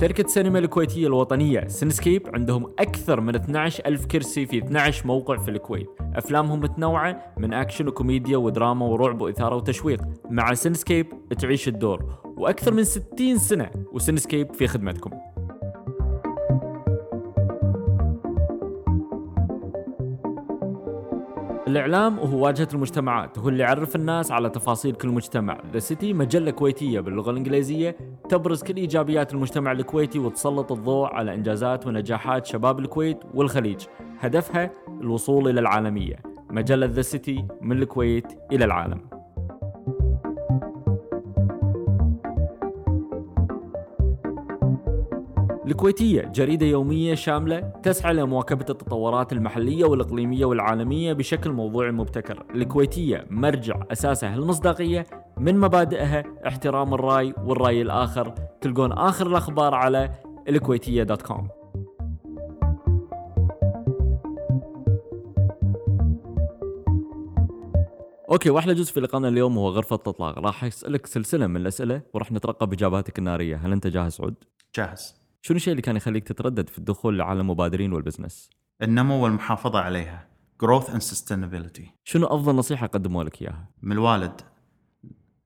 شركة 0.00 0.28
سينما 0.28 0.58
الكويتية 0.58 1.06
الوطنية 1.06 1.68
سينسكيب 1.68 2.28
عندهم 2.34 2.72
أكثر 2.78 3.20
من 3.20 3.34
12 3.34 3.86
ألف 3.86 4.06
كرسي 4.06 4.46
في 4.46 4.58
12 4.58 5.06
موقع 5.06 5.36
في 5.36 5.50
الكويت. 5.50 5.88
أفلامهم 6.14 6.60
متنوعة 6.60 7.34
من 7.38 7.54
أكشن 7.54 7.88
وكوميديا 7.88 8.36
ودراما 8.36 8.86
ورعب 8.86 9.20
وإثارة 9.20 9.56
وتشويق. 9.56 10.00
مع 10.30 10.54
سينسكيب 10.54 11.06
تعيش 11.38 11.68
الدور. 11.68 12.04
وأكثر 12.36 12.74
من 12.74 12.84
60 12.84 13.38
سنة 13.38 13.70
وسينسكيب 13.92 14.54
في 14.54 14.66
خدمتكم. 14.66 15.10
الإعلام 21.70 22.18
وهو 22.18 22.44
واجهة 22.44 22.68
المجتمعات 22.74 23.38
هو 23.38 23.48
اللي 23.48 23.62
يعرف 23.62 23.96
الناس 23.96 24.32
على 24.32 24.50
تفاصيل 24.50 24.94
كل 24.94 25.08
مجتمع. 25.08 25.58
ذا 25.72 25.78
سيتي 25.78 26.12
مجلة 26.12 26.50
كويتية 26.50 27.00
باللغة 27.00 27.30
الإنجليزية 27.30 27.96
تبرز 28.28 28.62
كل 28.62 28.76
إيجابيات 28.76 29.34
المجتمع 29.34 29.72
الكويتي 29.72 30.18
وتسلط 30.18 30.72
الضوء 30.72 31.14
على 31.14 31.34
إنجازات 31.34 31.86
ونجاحات 31.86 32.46
شباب 32.46 32.78
الكويت 32.78 33.18
والخليج. 33.34 33.84
هدفها 34.20 34.70
الوصول 35.00 35.48
إلى 35.48 35.60
العالمية. 35.60 36.16
مجلة 36.50 36.86
ذا 36.86 37.02
سيتي 37.02 37.44
من 37.62 37.82
الكويت 37.82 38.26
إلى 38.52 38.64
العالم. 38.64 39.17
الكويتية. 45.68 46.22
جريدة 46.22 46.66
يومية 46.66 47.14
شاملة 47.14 47.60
تسعى 47.60 48.14
لمواكبة 48.14 48.66
التطورات 48.70 49.32
المحلية 49.32 49.84
والإقليمية 49.84 50.44
والعالمية 50.44 51.12
بشكل 51.12 51.52
موضوعي 51.52 51.92
مبتكر. 51.92 52.46
الكويتية 52.54 53.26
مرجع 53.30 53.82
أساسها 53.92 54.34
المصداقية 54.34 55.06
من 55.38 55.60
مبادئها 55.60 56.24
احترام 56.46 56.94
الرأي 56.94 57.34
والرأي 57.44 57.82
الآخر. 57.82 58.34
تلقون 58.60 58.92
آخر 58.92 59.26
الأخبار 59.26 59.74
على 59.74 60.10
الكويتية 60.48 61.02
دوت 61.02 61.22
كوم 61.22 61.48
okay 68.30 68.50
وأحلى 68.50 68.74
جزء 68.74 68.92
في 68.92 69.00
لقاءنا 69.00 69.28
اليوم 69.28 69.58
هو 69.58 69.68
غرفة 69.68 69.96
الإطلاق 69.96 70.38
راح 70.38 70.64
أسألك 70.64 71.06
سلسلة 71.06 71.46
من 71.46 71.56
الأسئلة 71.56 72.02
وراح 72.14 72.32
نترقب 72.32 72.72
إجاباتك 72.72 73.18
النارية. 73.18 73.56
هل 73.56 73.72
أنت 73.72 73.86
جاهز 73.86 74.12
سعود؟ 74.12 74.34
جاهز. 74.76 75.17
شنو 75.42 75.56
الشيء 75.56 75.72
اللي 75.72 75.82
كان 75.82 75.96
يخليك 75.96 76.24
تتردد 76.24 76.68
في 76.68 76.78
الدخول 76.78 77.18
لعالم 77.18 77.40
المبادرين 77.40 77.92
وال 77.92 78.03
business؟ 78.03 78.50
النمو 78.82 79.24
والمحافظة 79.24 79.78
عليها 79.80 80.26
growth 80.64 80.86
and 80.86 81.02
sustainability 81.02 81.82
شنو 82.04 82.26
أفضل 82.26 82.54
نصيحة 82.54 82.86
قدموا 82.86 83.24
لك 83.24 83.42
إياها؟ 83.42 83.68
من 83.82 83.92
الوالد 83.92 84.40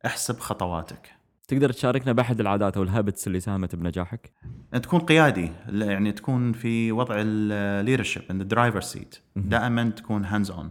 احسب 0.07 0.38
خطواتك 0.38 1.12
تقدر 1.48 1.72
تشاركنا 1.72 2.12
بأحد 2.12 2.40
العادات 2.40 2.76
أو 2.76 2.83
ال 2.83 2.89
habits 2.89 3.27
اللي 3.26 3.40
ساهمت 3.40 3.74
بنجاحك؟ 3.74 4.33
تكون 4.72 5.00
قيادي 5.00 5.52
يعني 5.68 6.12
تكون 6.12 6.52
في 6.52 6.92
وضع 6.92 7.14
ال 7.18 7.28
leadership 7.28 8.23
in 8.31 8.49
driver 8.49 8.81
seat 8.81 9.18
دائما 9.37 9.90
تكون 9.90 10.24
hands 10.25 10.51
on 10.51 10.71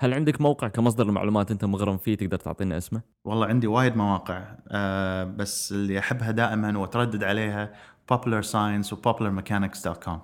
هل 0.00 0.14
عندك 0.14 0.40
موقع 0.40 0.68
كمصدر 0.68 1.08
المعلومات 1.08 1.50
أنت 1.50 1.64
مغرم 1.64 1.96
فيه 1.96 2.14
تقدر 2.14 2.36
تعطينا 2.36 2.76
اسمه؟ 2.76 3.00
والله 3.24 3.46
عندي 3.46 3.66
وايد 3.66 3.96
مواقع 3.96 4.44
آه 4.68 5.24
بس 5.24 5.72
اللي 5.72 5.98
أحبها 5.98 6.30
دائما 6.30 6.78
وأتردد 6.78 7.24
عليها 7.24 7.72
popular 8.12 8.42
science 8.42 8.92
و 8.92 8.96
popularmechanics.com 8.96 10.18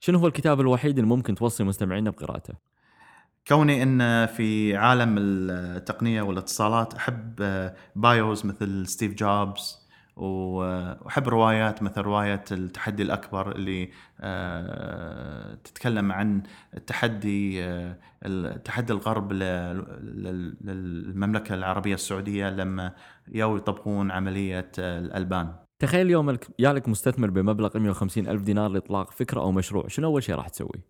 شنو 0.00 0.18
هو 0.18 0.26
الكتاب 0.26 0.60
الوحيد 0.60 0.98
اللي 0.98 1.10
ممكن 1.10 1.34
توصي 1.34 1.64
مستمعينا 1.64 2.10
بقراءته؟ 2.10 2.54
كوني 3.48 3.82
إن 3.82 4.26
في 4.26 4.76
عالم 4.76 5.16
التقنية 5.18 6.22
والاتصالات 6.22 6.94
أحب 6.94 7.34
بايوز 7.96 8.46
مثل 8.46 8.86
ستيف 8.86 9.14
جوبز 9.14 9.80
واحب 10.16 11.28
روايات 11.28 11.82
مثل 11.82 12.00
رواية 12.00 12.44
التحدي 12.52 13.02
الأكبر 13.02 13.52
اللي 13.52 13.90
آه، 14.20 15.54
تتكلم 15.54 16.12
عن 16.12 16.42
التحدي 16.76 17.64
آه، 17.64 17.96
تحدي 18.64 18.92
الغرب 18.92 19.32
للمملكة 20.62 21.54
العربية 21.54 21.94
السعودية 21.94 22.50
لما 22.50 22.94
يو 23.28 23.56
يطبقون 23.56 24.10
عملية 24.10 24.72
الألبان 24.78 25.54
تخيل 25.80 26.10
يوم 26.10 26.38
يالك 26.58 26.88
مستثمر 26.88 27.30
بمبلغ 27.30 27.78
150 27.78 28.28
ألف 28.28 28.42
دينار 28.42 28.70
لإطلاق 28.70 29.12
فكرة 29.12 29.40
أو 29.40 29.52
مشروع 29.52 29.88
شنو 29.88 30.08
أول 30.08 30.22
شيء 30.22 30.34
راح 30.34 30.48
تسوي؟ 30.48 30.80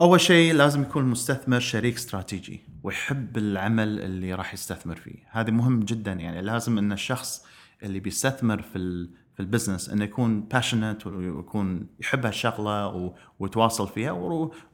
أول 0.00 0.20
شيء 0.20 0.54
لازم 0.54 0.82
يكون 0.82 1.02
المستثمر 1.02 1.60
شريك 1.60 1.96
استراتيجي 1.96 2.60
ويحب 2.82 3.36
العمل 3.36 4.00
اللي 4.00 4.34
راح 4.34 4.54
يستثمر 4.54 4.96
فيه 4.96 5.14
هذا 5.30 5.50
مهم 5.50 5.80
جدا 5.80 6.12
يعني 6.12 6.42
لازم 6.42 6.78
أن 6.78 6.92
الشخص 6.92 7.46
اللي 7.82 8.00
بيستثمر 8.00 8.62
في 8.62 9.08
في 9.34 9.40
ال 9.40 9.46
business 9.46 9.90
إنه 9.90 10.04
يكون 10.04 10.40
patient 10.40 11.06
ويكون 11.06 11.86
يحب 12.00 12.26
هالشغلة 12.26 13.12
ويتواصل 13.38 13.88
فيها 13.88 14.12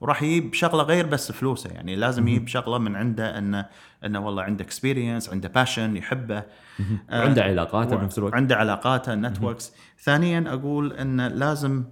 وراح 0.01 0.23
يجيب 0.23 0.55
شغلة 0.55 0.83
غير 0.83 1.07
بس 1.07 1.33
فلوسه. 1.33 1.71
يعني 1.71 1.97
لازم 1.97 2.29
يجيب 2.29 2.49
شغلة 2.49 2.79
من 2.79 2.97
عنده 2.97 3.39
انه 3.39 3.67
إنه 4.05 4.27
والله 4.27 4.43
عنده 4.43 4.65
experience 4.65 5.31
عنده 5.31 5.49
passion 5.49 5.97
يحبه. 5.97 6.39
آه 7.11 7.25
عنده 7.25 7.43
علاقاته 7.43 7.97
بنفس 7.97 8.19
الوقت. 8.19 8.35
عنده 8.35 8.57
علاقاته 8.57 9.15
networks 9.15 9.73
ثانيا 9.99 10.45
أقول 10.47 10.93
إنه 10.93 11.29
لازم 11.29 11.85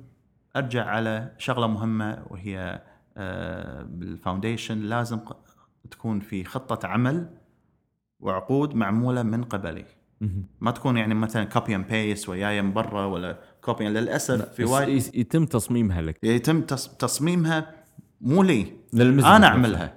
أرجع 0.56 0.84
على 0.84 1.32
شغلة 1.38 1.66
مهمة 1.66 2.26
وهي 2.30 2.82
آه 3.16 3.82
بال 3.82 3.98
foundation 3.98 4.78
لازم 4.78 5.20
تكون 5.90 6.20
في 6.20 6.44
خطة 6.44 6.88
عمل 6.88 7.30
وعقود 8.20 8.74
معمولة 8.74 9.22
من 9.22 9.44
قبلي. 9.44 9.84
ما 10.60 10.70
تكون 10.70 10.96
يعني 10.96 11.14
مثلا 11.14 11.44
copy 11.44 11.76
and 11.76 11.86
paste 11.86 12.28
وياي 12.28 12.62
من 12.62 12.72
برا 12.72 13.04
ولا 13.04 13.38
copy 13.60 13.88
للأسف 13.88 14.54
في 14.54 14.64
وايد 14.64 15.14
يتم 15.14 15.44
تصميمها 15.44 16.02
لك. 16.02 16.18
يتم 16.22 16.60
تصميمها 16.98 17.74
مو 18.20 18.42
لي. 18.42 18.72
أنا 18.94 19.46
أعملها. 19.46 19.94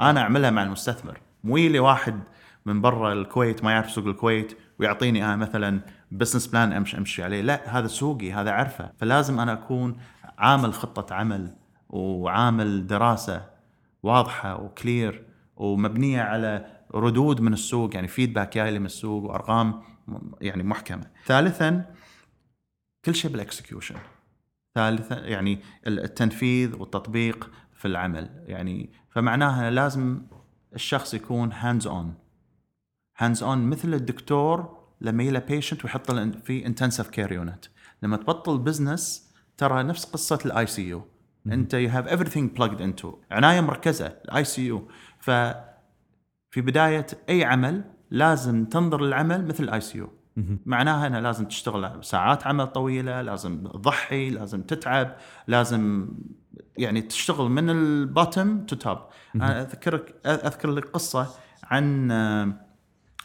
أنا 0.00 0.20
أعملها 0.20 0.50
مع 0.50 0.62
المستثمر. 0.62 1.20
مو 1.44 1.56
لي 1.56 1.78
واحد 1.78 2.20
من 2.66 2.80
برا 2.80 3.12
الكويت 3.12 3.64
ما 3.64 3.70
يعرف 3.70 3.90
سوق 3.90 4.06
الكويت 4.06 4.58
ويعطيني 4.78 5.24
أنا 5.24 5.36
مثلا 5.36 5.80
business 6.10 6.46
plan 6.46 6.72
امشي 6.72 6.98
أمشي 6.98 7.22
عليه. 7.22 7.40
لا 7.42 7.78
هذا 7.78 7.86
سوقي 7.86 8.32
هذا 8.32 8.50
عارفه 8.50 8.90
فلازم 8.98 9.40
أنا 9.40 9.52
أكون 9.52 9.96
عامل 10.38 10.74
خطة 10.74 11.14
عمل 11.14 11.56
وعامل 11.88 12.86
دراسة 12.86 13.42
واضحة 14.02 14.62
و 14.62 14.72
clear 14.72 15.24
ومبنية 15.56 16.22
على 16.22 16.66
ردود 16.94 17.40
من 17.40 17.52
السوق 17.52 17.94
يعني 17.94 18.08
feedback 18.08 18.54
جاي 18.54 18.78
من 18.78 18.86
السوق 18.86 19.24
وأرقام 19.24 19.82
يعني 20.40 20.62
محكمة. 20.62 21.10
ثالثا 21.26 21.94
كل 23.04 23.14
شيء 23.14 23.30
بال 23.30 23.41
execution. 23.41 23.96
ثالثا 24.74 25.18
يعني 25.18 25.58
التنفيذ 25.86 26.76
والتطبيق 26.76 27.50
في 27.74 27.88
العمل. 27.88 28.44
يعني 28.46 28.90
فمعناها 29.10 29.70
لازم 29.70 30.22
الشخص 30.74 31.14
يكون 31.14 31.52
hands 31.52 31.86
on 31.86 32.14
hands 33.18 33.42
on 33.42 33.58
مثل 33.58 33.94
الدكتور 33.94 34.84
لما 35.00 35.22
يلا 35.22 35.38
patient 35.38 35.84
ويحط 35.84 36.10
في 36.44 36.66
intensive 36.66 37.08
care 37.08 37.32
unit 37.32 37.64
لما 38.02 38.16
تبطل 38.16 38.58
business 38.58 39.30
ترى 39.56 39.82
نفس 39.82 40.04
قصة 40.04 40.38
ال 40.46 40.66
ICU 40.66 41.02
أنت 41.46 41.74
you 41.74 41.90
have 41.90 42.08
everything 42.08 42.58
plugged 42.58 42.80
into. 42.80 43.06
عناية 43.30 43.60
مركزة 43.60 44.06
ال 44.06 44.44
ICU 44.44 44.88
ف 45.18 45.30
في 46.54 46.60
بداية 46.60 47.06
أي 47.28 47.44
عمل 47.44 47.84
لازم 48.10 48.64
تنظر 48.64 49.00
للعمل 49.00 49.46
مثل 49.46 49.64
ال 49.64 49.80
ICU. 49.80 50.12
معناها 50.66 51.06
انه 51.06 51.20
لازم 51.20 51.44
تشتغل 51.44 52.04
ساعات 52.04 52.46
عمل 52.46 52.66
طويلة 52.66 53.22
لازم 53.22 53.66
تضحي 53.66 54.30
لازم 54.30 54.62
تتعب 54.62 55.16
لازم 55.46 56.08
يعني 56.78 57.02
تشتغل 57.02 57.48
من 57.48 57.70
ال 57.70 57.84
bottom 57.84 58.66
to 58.66 58.76
top 58.76 58.98
أنا 59.34 59.62
اذكرك 59.62 60.14
أذكر 60.26 60.70
لك 60.70 60.84
قصة 60.84 61.26
عن 61.64 62.10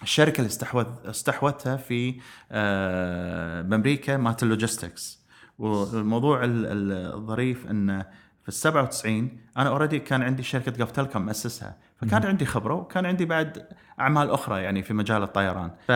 الشركة 0.04 0.38
اللي 0.38 0.50
استحوذ 0.50 0.86
استحوذتها 1.06 1.76
في 1.76 2.22
آه، 2.52 3.62
بأمريكا 3.62 4.18
مالت 4.18 4.44
ال 4.44 4.51
logistics. 4.51 5.20
والموضوع 5.60 6.42
الظريف 6.44 7.68
إنه 7.68 8.06
في 8.50 8.56
ال 8.56 8.60
97 8.62 9.30
أنا 9.58 9.70
already 9.70 10.00
كان 10.00 10.22
عندي 10.24 10.44
شركة 10.44 10.72
جلف 10.72 10.92
تلكم 10.92 11.26
مؤسسها 11.26 11.78
فكان 11.96 12.26
عندي 12.26 12.46
خبرة 12.46 12.74
وكان 12.74 13.06
عندي 13.06 13.26
بعد 13.26 13.68
أعمال 14.00 14.30
أخرى 14.30 14.64
يعني 14.64 14.84
في 14.84 14.94
مجال 14.94 15.24
الطيران. 15.24 15.72
ف 15.88 15.92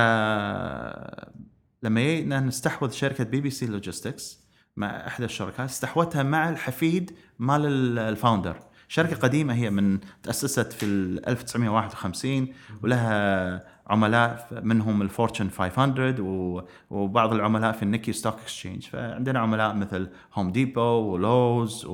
لما 1.83 2.01
جينا 2.01 2.39
نستحوذ 2.39 2.91
شركة 2.91 3.23
بي 3.23 3.41
بي 3.41 3.49
سي 3.49 3.65
لوجيستكس 3.65 4.43
مع 4.77 5.07
إحدى 5.07 5.25
الشركات 5.25 5.69
استحوذتها 5.69 6.23
مع 6.23 6.49
الحفيد 6.49 7.11
مال 7.39 7.99
ال 7.99 8.06
founder 8.06 8.55
شركة 8.87 9.15
قديمة 9.15 9.53
هي 9.53 9.69
من 9.69 9.99
تأسست 10.23 10.73
في 10.73 10.85
1951 11.27 12.47
ولها 12.83 13.65
عملاء 13.87 14.47
منهم 14.63 15.01
ال 15.01 15.07
Fortune 15.07 15.49
500 15.49 16.63
وبعض 16.89 17.33
العملاء 17.33 17.71
في 17.71 17.83
ال 17.83 17.87
Nikkei 17.87 18.13
Stock 18.13 18.33
Exchange 18.33 18.87
فعندنا 18.87 19.39
عملاء 19.39 19.73
مثل 19.73 20.09
Home 20.33 20.51
Depot 20.51 20.81
و 20.81 20.96
Lowe's 20.96 21.85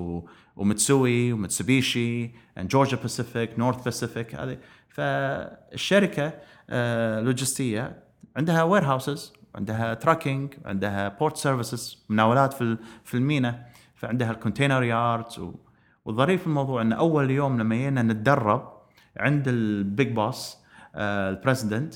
ومتسوي 0.60 1.34
ومتسوبيشي 1.34 2.32
Georgia 2.58 2.98
Pacific 2.98 3.60
North 3.60 3.84
Pacific 3.84 4.36
هذه. 4.36 4.58
فالشركة 4.90 6.34
آه، 6.70 7.22
لوجستية 7.22 8.04
عندها 8.38 8.64
warehouses 8.64 9.34
عندها 9.56 9.94
trucking 9.94 10.54
عندها 10.66 11.08
port 11.10 11.38
services 11.38 12.06
مناولات 12.10 12.54
في 12.54 12.78
في 13.04 13.18
المينا 13.18 13.66
فعندها 13.96 14.32
ال 14.32 14.37
container 14.37 14.84
yards 14.84 15.42
والظريف 16.06 16.48
الموضوع 16.48 16.82
إن 16.82 16.94
أول 16.94 17.32
يوم 17.32 17.62
لما 17.62 17.76
جينا 17.76 18.02
نتدرب 18.02 18.74
عند 19.18 19.48
ال 19.48 19.64
big 19.64 20.12
boss 20.12 20.58
ال 20.96 21.06
president 21.06 21.96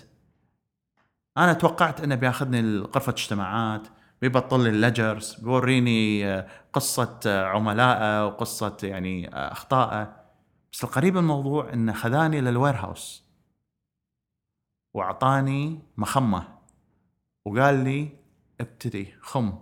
أنا 1.37 1.53
توقعت 1.53 2.01
إنه 2.01 2.15
بياخذني 2.15 2.61
لغرفة 2.61 3.11
اجتماعات 3.11 3.87
بيبطل 4.23 4.63
لي 4.63 4.69
ال 4.69 4.77
ledgers 4.77 5.33
بيوريني 5.33 6.25
آه، 6.25 6.47
قصة 6.73 7.19
آه، 7.25 7.45
عملائه 7.45 8.25
وقصة 8.25 8.77
يعني 8.83 9.35
آه، 9.35 9.51
أخطائه. 9.51 10.15
بس 10.73 10.83
الغريب 10.83 11.17
الموضوع 11.17 11.73
إنه 11.73 11.93
خذاني 11.93 12.41
لل 12.41 12.75
warehouse 12.75 13.23
وأعطاني 14.93 15.79
مخمة 15.97 16.47
وقال 17.45 17.83
لي 17.83 18.09
ابتدي 18.61 19.07
خم. 19.21 19.53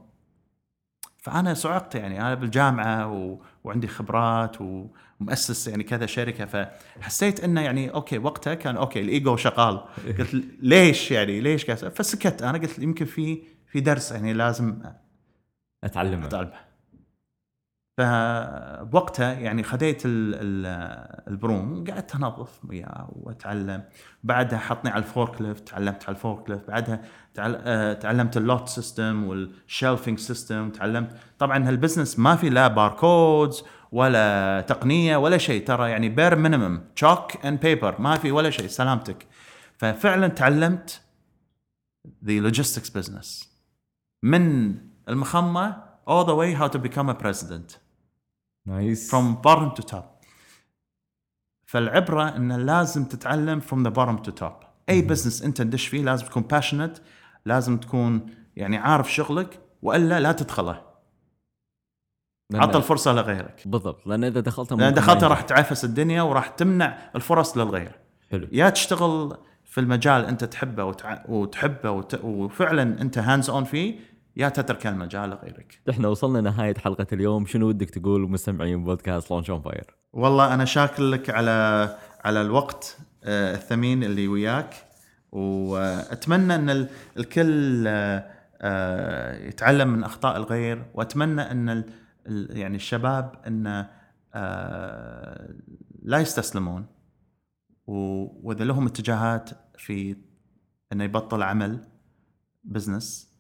فأنا 1.18 1.54
صعقت 1.54 1.96
يعني 1.96 2.22
أنا 2.22 2.34
بالجامعة 2.34 3.12
و... 3.14 3.42
وعندي 3.64 3.88
خبرات 3.88 4.58
ومؤسس 4.62 5.68
يعني 5.68 5.84
كذا 5.84 6.06
شركة 6.06 6.46
فحسيت 6.46 7.44
إنه 7.44 7.62
يعني 7.62 7.94
okay 7.94 8.18
وقتها 8.18 8.54
كان 8.54 8.78
أوكي 8.78 9.02
الإيجو 9.02 9.36
شغال. 9.36 9.84
قلت 10.20 10.46
ليش 10.62 11.12
يعني 11.12 11.42
ليش 11.42 11.66
كذا 11.66 11.90
فسكت. 11.90 12.42
أنا 12.42 12.58
قلت 12.58 12.80
يمكن 12.80 13.06
في 13.06 13.44
في 13.72 13.80
درس 13.80 14.12
يعني 14.12 14.34
لازم 14.34 14.82
أتعلمه. 15.84 16.26
أتعلمه. 16.26 16.72
فبوقتها 17.98 19.34
يعني 19.34 19.64
خذيت 19.64 20.02
ال 20.06 20.36
broom 20.36 21.84
قعدت 21.92 22.16
أنظف 22.16 22.66
وياه 22.66 23.10
وأتعلم. 23.16 23.84
بعدها 24.24 24.60
حطني 24.60 24.92
على 24.92 25.04
ال 25.04 25.42
forklift 25.42 25.68
تعلمت 25.70 26.04
على 26.04 26.16
ال 26.16 26.50
forklift. 26.50 26.68
بعدها 26.68 27.02
آه، 27.40 27.94
تعلمت 27.94 28.38
ال 28.38 28.45
lot 28.45 28.68
system 28.70 29.24
وال 29.24 29.43
shelving 29.43 30.20
system 30.20 30.70
تعلمت. 30.70 31.18
طبعا 31.40 31.68
هال 31.68 31.78
business 31.78 32.20
ما 32.20 32.36
في 32.36 32.50
لا 32.50 32.68
barcodes 32.68 33.64
ولا 33.92 34.62
تقنية 34.62 35.18
ولا 35.18 35.38
شيء. 35.38 35.66
ترى 35.66 35.92
يعني 35.92 36.10
bare 36.10 36.36
minimum 36.36 36.82
chalk 36.96 37.46
and 37.46 37.60
paper 37.60 38.02
ما 38.02 38.18
في 38.18 38.32
ولا 38.32 38.50
شيء. 38.50 38.68
سلامتك. 38.68 39.28
ففعلا 39.78 40.28
تعلمت 40.28 41.02
the 42.26 42.34
logistics 42.34 42.90
business 42.90 43.51
من 44.24 44.76
المخمة 45.10 45.84
all 46.10 46.26
the 46.26 46.36
way 46.36 46.60
how 46.60 46.68
to 46.68 46.80
become 46.80 47.10
a 47.10 47.24
president. 47.24 47.78
nice 48.66 49.16
from 49.16 49.36
bottom 49.48 49.82
to 49.82 49.84
top. 49.84 50.26
فالعبرة 51.66 52.36
انه 52.36 52.58
لازم 52.58 53.06
تتعلم 53.06 53.62
from 53.62 53.88
the 53.88 53.92
bottom 53.92 54.30
to 54.30 54.32
top. 54.42 54.66
أي 54.90 55.02
business 55.02 55.42
أنت 55.42 55.62
تدش 55.62 55.88
فيه 55.88 56.04
لازم 56.04 56.26
تكون 56.26 56.44
passionate 56.54 57.00
لازم 57.46 57.78
تكون 57.78 58.26
يعني 58.56 58.78
عارف 58.78 59.14
شغلك 59.14 59.60
وإلا 59.82 60.20
لا 60.20 60.32
تدخله. 60.32 60.92
عطى 62.54 62.78
الفرصه 62.78 63.14
لغيرك. 63.14 63.64
بالضبط. 63.66 64.08
لأن 64.08 64.24
إذا 64.24 64.40
دخلتها 64.40 64.76
لأن 64.76 64.94
دخلتها 64.94 65.28
راح 65.28 65.42
تعفس 65.42 65.86
الدنيا 65.86 66.22
وراح 66.22 66.48
تمنع 66.48 66.98
الفرص 67.16 67.58
للغير. 67.58 68.00
حلو. 68.32 68.48
يا 68.52 68.70
تشتغل 68.70 69.38
في 69.66 69.80
المجال 69.80 70.26
أنت 70.26 70.44
تحبه 70.44 70.84
وتع... 70.84 71.24
وتحبه 71.30 71.92
وت... 71.92 72.24
وفعلا 72.24 73.02
أنت 73.02 73.18
hands 73.18 73.50
on 73.50 73.64
فيه 73.64 74.00
يا 74.36 74.50
تترك 74.50 74.88
المجال 74.88 75.30
لغيرك 75.30 75.82
إحنا 75.90 76.08
وصلنا 76.08 76.42
نهاية 76.42 76.76
حلقة 76.78 77.08
اليوم. 77.14 77.46
شنو 77.46 77.68
ودك 77.68 77.90
تقول 77.90 78.22
مستمعين 78.22 78.84
بودكاست 78.84 79.32
Launch 79.32 79.50
on 79.50 79.62
Fire 79.62 79.96
والله 80.14 80.54
أنا 80.54 80.66
شاكر 80.66 81.04
لك 81.04 81.30
على 81.30 81.98
على 82.24 82.42
الوقت 82.42 82.98
آه، 83.24 83.56
الثمين 83.56 84.04
اللي 84.04 84.28
وياك. 84.28 84.74
وأتمنى 85.32 86.56
أن 86.56 86.88
الكل 87.18 87.84
آه، 87.88 88.26
آه، 88.62 89.48
يتعلم 89.48 89.88
من 89.88 90.04
أخطاء 90.04 90.38
الغير. 90.38 90.86
وأتمنى 90.94 91.42
أن 91.42 91.84
يعني 92.50 92.76
الشباب 92.76 93.36
أن 93.48 93.86
لا 96.02 96.20
يستسلمون. 96.20 96.86
وإذا 97.88 98.66
لهم 98.66 98.86
اتجاهات 98.88 99.50
في 99.78 100.16
انه 100.92 101.04
يبطل 101.04 101.44
عمل 101.44 101.80
بزنس 102.64 103.31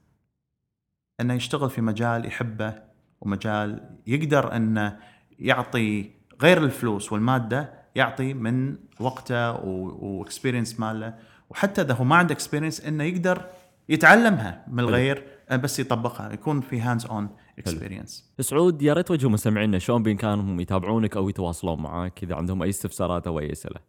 أنه 1.21 1.33
يشتغل 1.33 1.69
في 1.69 1.81
مجال 1.81 2.25
يحبه 2.25 2.73
ومجال 3.21 3.89
يقدر 4.07 4.55
انه 4.55 4.97
يعطي 5.39 6.11
غير 6.41 6.63
الفلوس 6.63 7.11
والمادة 7.11 7.73
يعطي 7.95 8.33
من 8.33 8.75
وقته 8.99 9.51
و 9.51 9.63
experience 9.63 10.79
ماله. 10.79 11.13
وحتى 11.49 11.81
إذا 11.81 11.93
هو 11.93 12.03
ما 12.03 12.15
عنده 12.15 12.33
experience 12.33 12.81
أنه 12.81 13.03
يقدر 13.03 13.45
يتعلمها 13.89 14.65
من 14.67 14.79
الغير 14.79 15.23
بس 15.51 15.79
يطبقها 15.79 16.33
يكون 16.33 16.61
في 16.61 16.81
hands 16.81 17.05
on 17.05 17.29
experience 17.59 18.31
سعود 18.39 18.81
يا 18.81 18.93
ريت 18.93 19.07
توجه 19.07 19.29
مستمعينا 19.29 19.79
شلون 19.79 20.03
بامكانهم 20.03 20.59
يتابعونك 20.59 21.17
أو 21.17 21.29
يتواصلون 21.29 21.81
معك 21.81 22.23
إذا 22.23 22.35
عندهم 22.35 22.63
أي 22.63 22.69
استفسارات 22.69 23.27
أو 23.27 23.39
أي 23.39 23.51
أسئلة؟ 23.51 23.79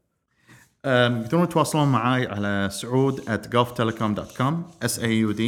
يقدرون 0.86 1.44
يتواصلون 1.44 1.92
معي 1.92 2.26
على 2.26 2.68
سعود 2.72 3.20
at 3.20 3.54
gulftelecom.com 3.54 4.84
s 4.84 4.98
a 4.98 5.06
u 5.06 5.32
d 5.32 5.42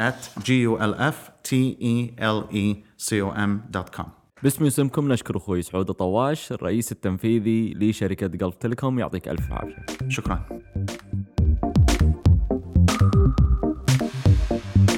at 0.00 0.42
g 0.46 0.48
u 0.68 0.76
l 0.78 0.94
f 0.94 1.16
t 1.42 1.50
e 1.80 2.12
l 2.18 2.38
e 2.52 2.64
c 2.98 3.22
o 3.22 3.32
m 3.34 3.50
dot 3.70 3.88
com 3.88 4.06
باسم 4.42 4.64
واسمكم 4.64 5.12
نشكر 5.12 5.36
أخوي 5.36 5.62
سعود 5.62 5.90
الطواش 5.90 6.52
الرئيس 6.52 6.92
التنفيذي 6.92 7.74
لشركة 7.74 8.26
Gulf 8.26 8.56
Telecom 8.56 8.98
يعطيك 8.98 9.28
ألف 9.28 9.52
عافية. 9.52 10.08
شكرا. 10.08 10.44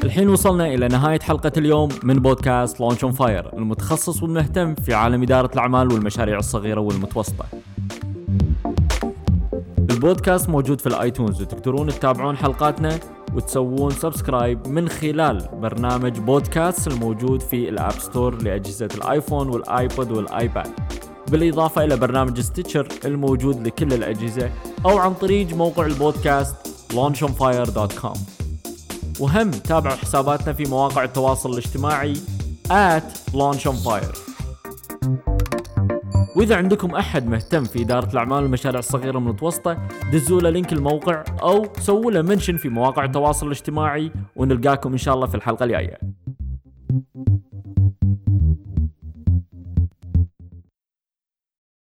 الحين 0.04 0.28
وصلنا 0.28 0.66
إلى 0.74 0.88
نهاية 0.88 1.20
حلقة 1.20 1.52
اليوم 1.56 1.88
من 2.02 2.14
بودكاست 2.14 2.80
Launch 2.80 3.04
on 3.04 3.12
Fire 3.12 3.58
المتخصص 3.58 4.22
والمهتم 4.22 4.74
في 4.74 4.94
عالم 4.94 5.22
إدارة 5.22 5.50
الأعمال 5.54 5.92
والمشاريع 5.92 6.38
الصغيرة 6.38 6.80
والمتوسطة. 6.80 7.44
البودكاست 9.90 10.48
موجود 10.48 10.80
في 10.80 10.86
ال 10.86 10.94
iTunes 10.94 11.42
وتقدرون 11.42 11.88
تتابعون 11.88 12.36
حلقاتنا 12.36 12.98
وتسوون 13.34 13.90
subscribe 13.90 14.68
من 14.68 14.88
خلال 14.88 15.48
برنامج 15.52 16.18
بودكاست 16.18 16.88
الموجود 16.88 17.40
في 17.40 17.68
ال 17.68 17.74
App 17.74 17.92
Store 17.92 18.42
لأجهزة 18.42 18.88
ال 18.94 19.02
iPhone 19.02 19.48
وال 19.48 19.70
iPod 19.70 20.12
وال 20.12 20.32
iPad 20.32 20.70
بالإضافة 21.30 21.84
إلى 21.84 21.96
برنامج 21.96 22.40
Stitcher 22.40 22.88
الموجود 23.04 23.66
لكل 23.66 23.92
الأجهزة 23.92 24.50
أو 24.84 24.98
عن 24.98 25.14
طريق 25.14 25.54
موقع 25.54 25.86
البودكاست 25.86 26.56
launchonfire.com 26.92 28.18
وهم 29.20 29.50
تابعوا 29.50 29.96
حساباتنا 29.96 30.52
في 30.52 30.64
مواقع 30.64 31.04
التواصل 31.04 31.52
الاجتماعي 31.52 32.14
at 32.68 33.32
launchonfire. 33.34 34.29
وإذا 36.40 36.56
عندكم 36.56 36.94
أحد 36.94 37.26
مهتم 37.26 37.64
في 37.64 37.82
إدارة 37.82 38.12
الأعمال 38.12 38.42
والمشاريع 38.42 38.78
الصغيرة 38.78 39.14
والمتوسطه 39.14 39.78
دزوا 40.12 40.40
له 40.40 40.50
لينك 40.50 40.72
الموقع 40.72 41.24
أو 41.42 41.72
سووا 41.78 42.10
له 42.10 42.22
منشن 42.22 42.56
في 42.56 42.68
مواقع 42.68 43.04
التواصل 43.04 43.46
الاجتماعي 43.46 44.12
ونلقاكم 44.36 44.92
إن 44.92 44.98
شاء 44.98 45.14
الله 45.14 45.26
في 45.26 45.34
الحلقة 45.34 45.64
الجاية. 45.64 45.98